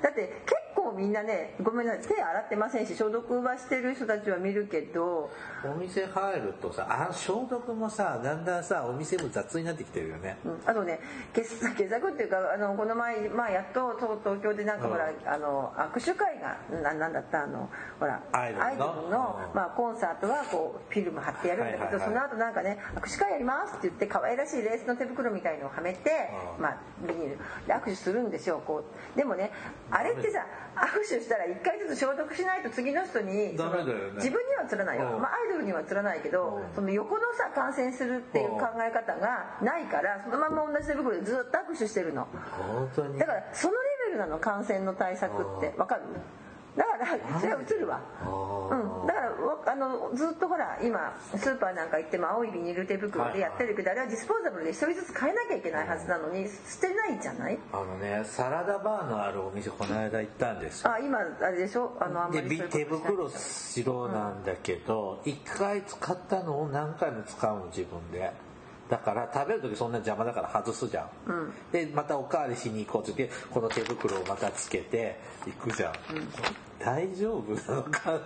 [0.02, 5.30] だって結構みんなねごめんなさい手洗ってませんし消毒はしてる人たちは見るけど。
[5.64, 10.38] お店入るとさあ消毒もさだんだんさお店も雑になってきてるよね。
[10.44, 11.00] うんあとね
[11.34, 17.70] 傑作傑作っていうかあのこの前、まあ、やっとと東京でなんかほら、うあの握手会がななんだったあの
[18.00, 19.40] ほらアイドルの。
[19.50, 19.56] うん。
[19.56, 22.06] まあ、コンサートはこうフィルム貼ってやるんだけど、はいはいはい。
[22.06, 26.10] その後なんかね握手会やりますって言って可愛らしいレースの手袋みたいのをはめて、
[26.58, 26.64] うん。
[26.64, 26.78] まあ、
[27.08, 28.84] ビニールで握手するんですよこ
[29.16, 29.18] う。
[29.18, 29.52] でもね
[29.90, 30.46] あれってさ
[30.76, 42.28] 握手したら1回ずつ消毒しないと次の人にダメだよね自分には映らないよ、まあ、アイドルには映らないけど、その横のさ感染するっていう考え方がないからそのまま同じ手袋でずっと握手してるの
[43.20, 46.04] だからそのレベルなの感染の対策ってわかる
[46.78, 48.00] だからそれは映るわ。
[48.24, 48.28] あ
[48.72, 57.60] うん、だからわあのずっとほら今スーパーなんか行っても青いビニール手袋でやってるけど、あれはディスポーザブルで一人ずつ変えなきゃいけないはずなのに捨てないじゃない？
[57.74, 60.92] あのねサラダバーのあるお店この間行ったんですよ。
[60.92, 61.98] あ今あれでしょ？
[62.00, 68.32] あのあんまでり手袋白なんだけど一回使ったのを何回も使うの自分で
[68.92, 71.54] だから食べる時そんな邪魔だから外すじゃん、うん。
[71.72, 75.94] でまたおかわりしに行こうって言ってこの手袋をまたつけて行くじゃん、
[76.78, 78.22] 大丈夫なのかなっ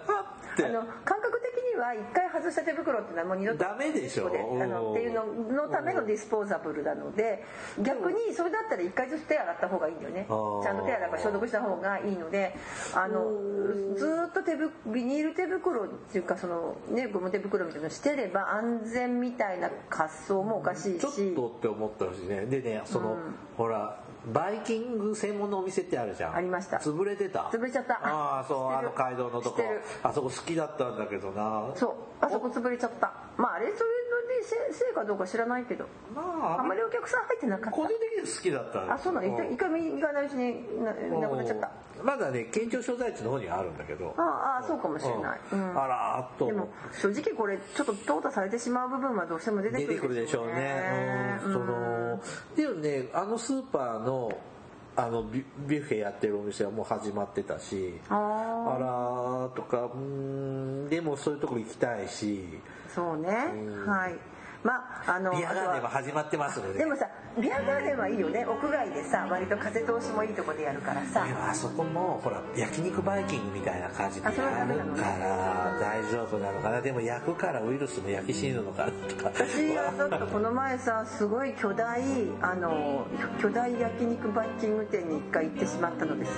[0.57, 0.65] て。
[0.65, 1.34] あの感覚
[1.77, 4.29] は一回外した手袋っていうのはもう二度とダメでしょ？
[4.29, 5.25] であのっていうの
[5.63, 7.43] のためのディスポーザブルなので
[7.81, 10.25] 逆にそれだったら一回ずつ手洗った方がいいんだよね。
[10.27, 12.55] ちゃんと手洗う消毒した方がいいので
[12.93, 13.31] あの
[13.95, 20.99] ずーっと手ぶビニール手袋っていうかそのねゴム手袋みたいなのしてれば安全みたいな発想もおかしいし。
[20.99, 22.45] ちょっとって思ったしね。
[22.45, 23.17] でねその、
[23.57, 23.99] ほら
[24.33, 26.35] バイキング専門のお店ってあるじゃん。
[26.35, 26.77] ありました。
[26.77, 27.49] 潰れてた？
[27.53, 27.99] 潰れちゃった。
[28.03, 29.61] ああそうあの街道のとこ。
[30.03, 31.71] あそこ好きだったんだけどな。
[31.75, 31.93] そう
[32.25, 33.11] あそこ潰れちゃった。
[33.37, 33.89] まああれそれ
[34.27, 35.85] でせせいかどうか知らないけど。
[36.13, 37.71] まああんまりお客さん入ってなかった。
[37.71, 38.85] 個人的には好きだった。
[38.85, 39.27] んあそうなの？
[39.27, 41.71] 一回一回見に行かないうちにななくなっちゃった。
[42.03, 44.13] まだね県庁所在地の方にはあるんだけど。
[44.17, 45.81] ああそうかもしれない、うん。
[45.81, 46.47] あらーっと。
[46.47, 51.39] でも正直これちょっと淘汰されてしまう部分はどうしても出てくる出てくるでしょうね。
[51.45, 52.21] うんその
[52.55, 54.31] でもねあのスーパーの
[54.97, 59.97] あのビュッフェやってるお店はもう始まってたしああらーとかうー
[60.85, 62.47] んでもそういうとこ行きたいし。
[62.87, 63.29] あそうね。
[63.85, 64.34] はい
[64.65, 67.07] まああのビアガーデンはも始まってますのででもさ
[67.39, 68.45] ビアガーデンはいいよね。
[68.47, 71.27] 屋外でさ割と風通しもいいとこでやるからさ。
[71.49, 76.81] あそこもほら焼肉バイキングみたいな感じでやるから大丈夫なのかな。
[76.81, 79.25] でも焼くからウイルスも焼き死ぬのかなとか。
[79.25, 82.01] 私はちょっとこの前さすごい巨大
[82.41, 83.05] あの
[83.39, 86.31] 巨大焼肉バイキング店に一回行ってしまったのです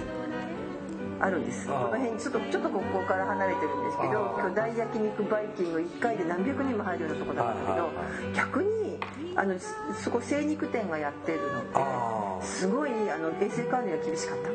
[1.20, 1.68] あるんです。
[1.68, 7.90] この辺ちょっとちょっとここから離れてるんですけど巨大焼肉バイキング1回で何百人も入るようなとこなんだけど
[8.36, 8.98] 逆に
[9.36, 9.56] あの
[10.04, 14.50] そこ精肉店がやってるのですごいあの衛生管理が厳しかった。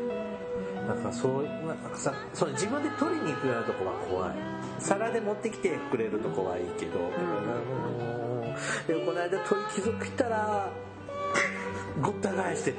[0.83, 4.53] なんかそうなんかさそれ自分で取りに行くようなとこは怖い。
[4.81, 10.73] 皿で持ってきてくれるとこはいいけど、うん、でもこの間鳥貴族行ったら
[12.01, 12.79] ごった返してて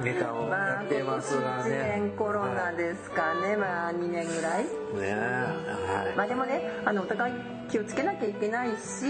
[0.01, 3.55] ネタをまあやってますが1ね年コロナですかね。
[3.55, 4.63] まあ2年ぐらい。
[4.63, 6.17] ねはい。
[6.17, 7.33] まあでもねあのお互い
[7.69, 9.05] 気をつけなきゃいけないし、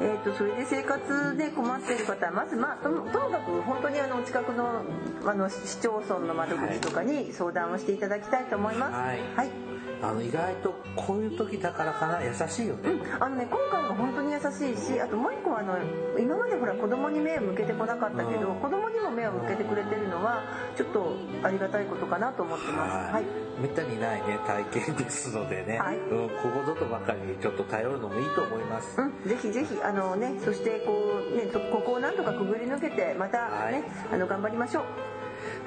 [0.00, 4.82] えー、とそれで生活で困っている方はまず、まあ、ともともかく本当にあのお近くの
[5.24, 8.92] あの市町村の窓口とかに相談をしていただきたいと思います。
[8.94, 9.20] はい。
[9.36, 9.71] はい
[10.02, 12.20] あの意外とこういう時だからかな。
[12.22, 12.90] 優しいよね、
[13.20, 15.78] あのね今回は本当に優しいしあともう一個はあの
[16.18, 18.60] 今までほら子供に目を向けてこなかったけど、うん。
[18.60, 20.42] 子供にも目を向けてくれてるのは
[20.76, 23.14] ちょっとありがたいことかなと思ってます。
[23.14, 23.24] はい。
[23.60, 25.96] めったにないね体験ですのでね、はい。
[25.98, 30.92] うん、ここぞとばかりにちょっと頼るのもいいと思います、うん、ぜひぜひあのねそしてこ
[31.32, 33.84] うねそここをなんとかくぐり抜けてまたね、はい。
[34.12, 34.84] あの頑張りましょう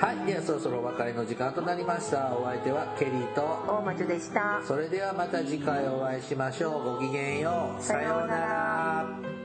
[0.06, 2.38] はいではそろそろお別れの時間となりました。
[2.38, 3.42] お相手はケリーと。
[3.68, 4.62] 大魔女でした。
[4.64, 6.84] それではまた次回お会いしましょう。
[6.98, 7.82] ごきげんよう。
[7.82, 9.45] さようなら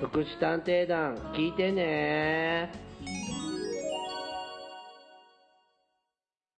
[0.00, 2.87] 福祉探偵団聞いてね。